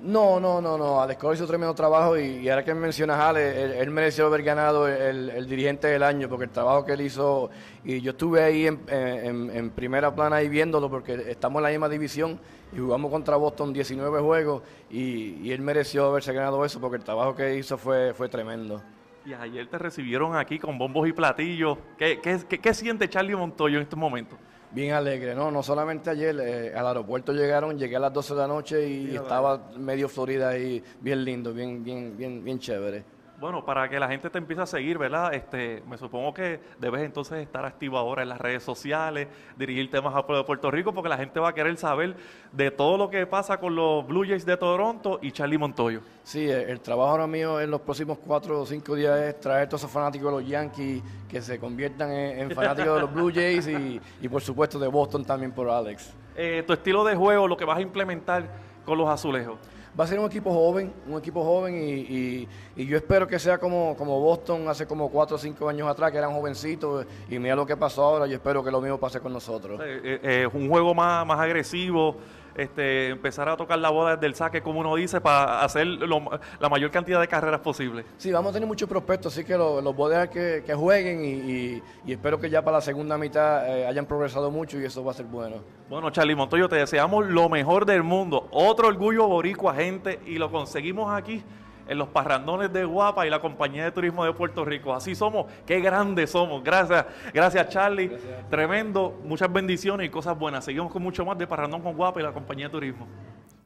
No, 0.00 0.38
no, 0.38 0.60
no, 0.60 0.78
no. 0.78 1.00
Alex 1.02 1.18
Cora 1.20 1.34
hizo 1.34 1.46
tremendo 1.46 1.74
trabajo 1.74 2.16
y, 2.16 2.48
ahora 2.48 2.64
que 2.64 2.72
mencionas 2.72 3.18
a 3.18 3.30
Ale, 3.30 3.62
él, 3.64 3.70
él 3.72 3.90
mereció 3.90 4.26
haber 4.26 4.44
ganado 4.44 4.86
el, 4.86 5.46
dirigente 5.48 5.88
del 5.88 6.04
año 6.04 6.28
porque 6.28 6.44
el 6.44 6.50
trabajo 6.50 6.84
que 6.84 6.92
él 6.92 7.00
hizo, 7.00 7.50
y 7.84 8.00
yo 8.00 8.12
estuve 8.12 8.42
ahí 8.44 8.66
en 8.66 9.70
primera 9.70 10.14
plana 10.14 10.36
ahí 10.36 10.48
viéndolo 10.48 10.88
porque 10.88 11.14
estamos 11.28 11.58
en 11.58 11.62
la 11.64 11.70
misma 11.70 11.88
división 11.88 12.38
y 12.72 12.78
jugamos 12.78 13.10
contra 13.10 13.34
Boston 13.36 13.72
19 13.72 14.20
juegos 14.20 14.62
y, 14.88 15.34
y 15.42 15.50
él 15.52 15.62
mereció 15.62 16.06
haberse 16.06 16.32
ganado 16.32 16.64
eso 16.64 16.80
porque 16.80 16.98
el 16.98 17.02
trabajo 17.04 17.34
que 17.34 17.56
hizo 17.56 17.76
fue, 17.76 18.14
fue 18.14 18.28
tremendo. 18.28 18.80
Y 19.26 19.34
ayer 19.34 19.66
te 19.66 19.78
recibieron 19.78 20.36
aquí 20.36 20.60
con 20.60 20.78
bombos 20.78 21.08
y 21.08 21.12
platillos. 21.12 21.76
¿Qué, 21.98 22.20
qué, 22.20 22.38
qué- 22.48 22.60
qué 22.60 22.72
siente 22.72 23.08
Charlie 23.08 23.34
Montoyo 23.34 23.76
en 23.78 23.82
estos 23.82 23.98
momentos? 23.98 24.38
Bien 24.70 24.92
alegre, 24.92 25.34
no, 25.34 25.50
no 25.50 25.62
solamente 25.62 26.10
ayer, 26.10 26.38
eh, 26.40 26.74
al 26.76 26.86
aeropuerto 26.86 27.32
llegaron, 27.32 27.78
llegué 27.78 27.96
a 27.96 28.00
las 28.00 28.12
12 28.12 28.34
de 28.34 28.40
la 28.40 28.46
noche 28.46 28.86
y 28.86 29.16
estaba 29.16 29.70
medio 29.78 30.08
Florida 30.08 30.50
ahí, 30.50 30.82
bien 31.00 31.24
lindo, 31.24 31.54
bien, 31.54 31.82
bien, 31.82 32.14
bien, 32.16 32.44
bien 32.44 32.58
chévere. 32.58 33.02
Bueno, 33.40 33.64
para 33.64 33.88
que 33.88 34.00
la 34.00 34.08
gente 34.08 34.28
te 34.30 34.38
empiece 34.38 34.62
a 34.62 34.66
seguir, 34.66 34.98
¿verdad? 34.98 35.32
Este, 35.32 35.80
me 35.88 35.96
supongo 35.96 36.34
que 36.34 36.58
debes 36.80 37.02
entonces 37.02 37.38
estar 37.38 37.64
activo 37.64 37.96
ahora 37.96 38.22
en 38.22 38.30
las 38.30 38.40
redes 38.40 38.64
sociales, 38.64 39.28
dirigir 39.56 39.88
temas 39.92 40.12
a 40.16 40.26
Puerto 40.26 40.72
Rico, 40.72 40.92
porque 40.92 41.08
la 41.08 41.16
gente 41.16 41.38
va 41.38 41.50
a 41.50 41.54
querer 41.54 41.76
saber 41.76 42.16
de 42.50 42.72
todo 42.72 42.98
lo 42.98 43.08
que 43.08 43.26
pasa 43.26 43.60
con 43.60 43.76
los 43.76 44.04
Blue 44.08 44.24
Jays 44.26 44.44
de 44.44 44.56
Toronto 44.56 45.20
y 45.22 45.30
Charlie 45.30 45.56
Montoyo. 45.56 46.00
Sí, 46.24 46.50
el, 46.50 46.68
el 46.68 46.80
trabajo 46.80 47.10
ahora 47.10 47.28
mío 47.28 47.60
en 47.60 47.70
los 47.70 47.80
próximos 47.80 48.18
cuatro 48.18 48.60
o 48.60 48.66
cinco 48.66 48.96
días 48.96 49.16
es 49.20 49.38
traer 49.38 49.62
a 49.62 49.68
todos 49.68 49.82
esos 49.82 49.92
fanáticos 49.92 50.32
de 50.32 50.40
los 50.40 50.48
Yankees 50.48 51.02
que 51.28 51.40
se 51.40 51.60
conviertan 51.60 52.10
en, 52.10 52.40
en 52.40 52.50
fanáticos 52.50 52.96
de 52.96 53.00
los 53.02 53.14
Blue 53.14 53.30
Jays 53.32 53.68
y, 53.68 54.00
y 54.20 54.28
por 54.28 54.42
supuesto 54.42 54.80
de 54.80 54.88
Boston 54.88 55.24
también 55.24 55.52
por 55.52 55.70
Alex. 55.70 56.12
Eh, 56.34 56.64
tu 56.66 56.72
estilo 56.72 57.04
de 57.04 57.14
juego, 57.14 57.46
lo 57.46 57.56
que 57.56 57.64
vas 57.64 57.78
a 57.78 57.82
implementar 57.82 58.48
con 58.84 58.98
los 58.98 59.08
azulejos. 59.08 59.58
Va 59.98 60.04
a 60.04 60.06
ser 60.06 60.20
un 60.20 60.26
equipo 60.26 60.52
joven, 60.52 60.92
un 61.08 61.18
equipo 61.18 61.42
joven 61.42 61.74
y, 61.76 62.46
yo 62.76 62.96
espero 62.96 63.26
que 63.26 63.36
sea 63.40 63.58
como, 63.58 63.96
Boston 63.96 64.68
hace 64.68 64.86
como 64.86 65.10
cuatro 65.10 65.34
o 65.34 65.38
cinco 65.40 65.68
años 65.68 65.88
atrás, 65.88 66.12
que 66.12 66.18
eran 66.18 66.32
jovencitos 66.32 67.04
y 67.28 67.38
mira 67.40 67.56
lo 67.56 67.66
que 67.66 67.76
pasó 67.76 68.04
ahora, 68.04 68.26
yo 68.28 68.34
espero 68.34 68.62
que 68.62 68.70
lo 68.70 68.80
mismo 68.80 68.98
pase 68.98 69.18
con 69.18 69.32
nosotros. 69.32 69.80
Eh, 69.80 70.00
eh, 70.04 70.20
eh, 70.22 70.48
un 70.52 70.68
juego 70.68 70.94
más, 70.94 71.26
más 71.26 71.40
agresivo, 71.40 72.14
este, 72.58 73.08
empezar 73.08 73.48
a 73.48 73.56
tocar 73.56 73.78
la 73.78 73.88
bola 73.90 74.16
desde 74.16 74.26
el 74.26 74.34
saque, 74.34 74.60
como 74.60 74.80
uno 74.80 74.94
dice, 74.96 75.20
para 75.20 75.62
hacer 75.62 75.86
lo- 75.86 76.30
la 76.60 76.68
mayor 76.68 76.90
cantidad 76.90 77.20
de 77.20 77.28
carreras 77.28 77.60
posible. 77.60 78.04
Sí, 78.18 78.30
vamos 78.32 78.50
a 78.50 78.52
tener 78.54 78.66
muchos 78.68 78.88
prospectos, 78.88 79.32
así 79.32 79.44
que 79.44 79.56
lo- 79.56 79.80
los 79.80 79.94
voy 79.96 80.08
a 80.14 80.20
dejar 80.20 80.30
que, 80.30 80.62
que 80.66 80.74
jueguen 80.74 81.24
y, 81.24 81.28
y- 81.28 81.82
y 82.06 82.12
espero 82.12 82.38
que 82.38 82.50
ya 82.50 82.62
para 82.62 82.78
la 82.78 82.80
segunda 82.82 83.16
mitad 83.16 83.66
eh, 83.68 83.86
hayan 83.86 84.04
progresado 84.06 84.50
mucho 84.50 84.78
y 84.80 84.84
eso 84.84 85.02
va 85.04 85.12
a 85.12 85.14
ser 85.14 85.26
bueno. 85.26 85.56
Bueno, 85.88 86.10
Charlie 86.10 86.34
Montoyo, 86.36 86.68
te 86.68 86.76
deseamos 86.76 87.26
lo 87.26 87.48
mejor 87.48 87.86
del 87.86 88.02
mundo. 88.02 88.48
Otro 88.50 88.88
orgullo 88.88 89.26
boricua, 89.26 89.74
gente, 89.74 90.20
y 90.26 90.36
lo 90.38 90.50
conseguimos 90.50 91.12
aquí 91.12 91.42
en 91.88 91.98
los 91.98 92.08
parrandones 92.08 92.72
de 92.72 92.84
Guapa 92.84 93.26
y 93.26 93.30
la 93.30 93.40
compañía 93.40 93.84
de 93.84 93.92
turismo 93.92 94.24
de 94.24 94.32
Puerto 94.32 94.64
Rico. 94.64 94.94
Así 94.94 95.14
somos, 95.14 95.46
qué 95.66 95.80
grandes 95.80 96.30
somos. 96.30 96.62
Gracias, 96.62 97.06
gracias 97.32 97.68
Charlie. 97.68 98.10
Tremendo, 98.50 99.20
muchas 99.24 99.52
bendiciones 99.52 100.06
y 100.06 100.10
cosas 100.10 100.38
buenas. 100.38 100.64
Seguimos 100.64 100.92
con 100.92 101.02
mucho 101.02 101.24
más 101.24 101.38
de 101.38 101.46
Parrandón 101.46 101.82
con 101.82 101.96
Guapa 101.96 102.20
y 102.20 102.22
la 102.22 102.32
compañía 102.32 102.66
de 102.66 102.72
turismo. 102.72 103.06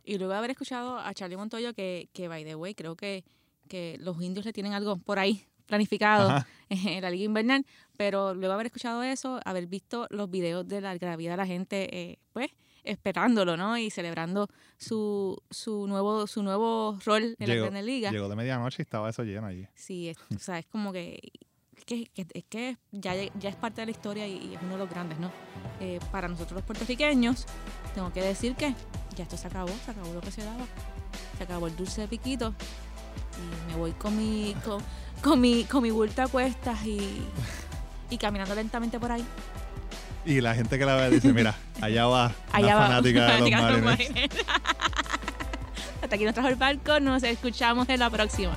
Y 0.05 0.19
luego 0.19 0.33
de 0.33 0.39
haber 0.39 0.51
escuchado 0.51 0.99
a 0.99 1.13
Charlie 1.15 1.37
Montoyo, 1.37 1.75
que, 1.75 2.09
que 2.13 2.29
by 2.29 2.45
the 2.45 2.55
way, 2.55 2.75
creo 2.75 2.97
que, 2.97 3.25
que 3.69 3.97
los 4.01 4.21
indios 4.21 4.45
le 4.45 4.53
tienen 4.53 4.73
algo 4.73 4.97
por 4.97 5.19
ahí 5.19 5.47
planificado 5.67 6.29
Ajá. 6.29 6.47
en 6.69 7.03
la 7.03 7.11
Liga 7.11 7.25
Invernal, 7.25 7.65
pero 7.97 8.35
luego 8.35 8.49
de 8.49 8.55
haber 8.55 8.67
escuchado 8.67 9.03
eso, 9.03 9.41
haber 9.45 9.67
visto 9.67 10.07
los 10.11 10.31
videos 10.31 10.67
de 10.67 10.81
la 10.81 10.97
gravedad 10.97 11.33
de 11.33 11.37
la 11.37 11.47
gente, 11.47 11.89
eh, 11.97 12.19
pues, 12.33 12.51
esperándolo, 12.85 13.57
¿no? 13.57 13.77
Y 13.79 13.91
celebrando 13.91 14.49
su, 14.79 15.41
su 15.51 15.87
nuevo 15.87 16.27
su 16.27 16.43
nuevo 16.43 16.99
rol 17.05 17.37
en 17.39 17.49
la 17.49 17.55
Grandes 17.55 17.85
Liga. 17.85 18.11
llegó 18.11 18.29
de 18.29 18.37
medianoche 18.37 18.77
y 18.81 18.85
estaba 18.85 19.09
eso 19.11 19.23
lleno 19.25 19.47
allí. 19.47 19.67
Sí, 19.75 20.09
es, 20.09 20.17
o 20.37 20.39
sea, 20.39 20.59
es 20.59 20.67
como 20.67 20.93
que, 20.93 21.19
que, 21.87 22.07
que- 22.07 22.27
es 22.35 22.45
que 22.45 22.77
ya, 22.91 23.15
ya 23.39 23.49
es 23.51 23.57
parte 23.57 23.81
de 23.83 23.87
la 23.87 23.91
historia 23.93 24.27
y, 24.27 24.33
y 24.37 24.55
es 24.55 24.63
uno 24.63 24.73
de 24.73 24.79
los 24.79 24.91
grandes, 24.91 25.19
¿no? 25.19 25.31
Eh, 25.81 26.01
para 26.11 26.29
nosotros 26.29 26.53
los 26.57 26.63
puertorriqueños, 26.65 27.47
tengo 27.95 28.13
que 28.13 28.23
decir 28.23 28.55
que 28.57 28.75
ya 29.17 29.25
esto 29.25 29.37
se 29.37 29.47
acabó, 29.49 29.69
se 29.85 29.91
acabó 29.91 30.13
lo 30.13 30.21
que 30.21 30.31
se 30.31 30.45
daba. 30.45 30.65
Se 31.37 31.45
acabó 31.45 31.67
el 31.67 31.77
dulce 31.77 32.03
de 32.03 32.09
piquito 32.09 32.55
y 33.37 33.71
me 33.73 33.77
voy 33.79 33.93
con 33.93 34.17
mi, 34.17 34.55
con, 34.65 34.83
con 35.23 35.41
mi, 35.41 35.65
con 35.65 35.83
mi 35.83 35.91
bulto 35.91 36.23
a 36.23 36.29
cuestas 36.29 36.85
y, 36.87 37.23
y 38.11 38.19
caminando 38.19 38.55
lentamente 38.55 39.01
por 39.01 39.11
ahí. 39.13 39.25
Y 40.25 40.41
la 40.41 40.55
gente 40.55 40.79
que 40.79 40.85
la 40.85 40.95
ve 40.97 41.11
dice, 41.11 41.33
mira, 41.33 41.55
allá 41.81 42.07
va 42.07 42.33
Allá 42.53 42.67
una 42.67 42.75
va. 42.77 42.87
fanática 42.87 43.27
de 43.27 43.39
los 43.41 43.51
de 43.51 43.81
los. 43.81 43.99
Hasta 46.03 46.17
aquí 46.17 46.25
nos 46.25 46.35
trajo 46.35 46.49
el 46.49 46.57
barco, 46.57 47.01
nos 47.01 47.23
escuchamos 47.23 47.89
en 47.89 48.01
la 48.01 48.11
próxima. 48.11 48.57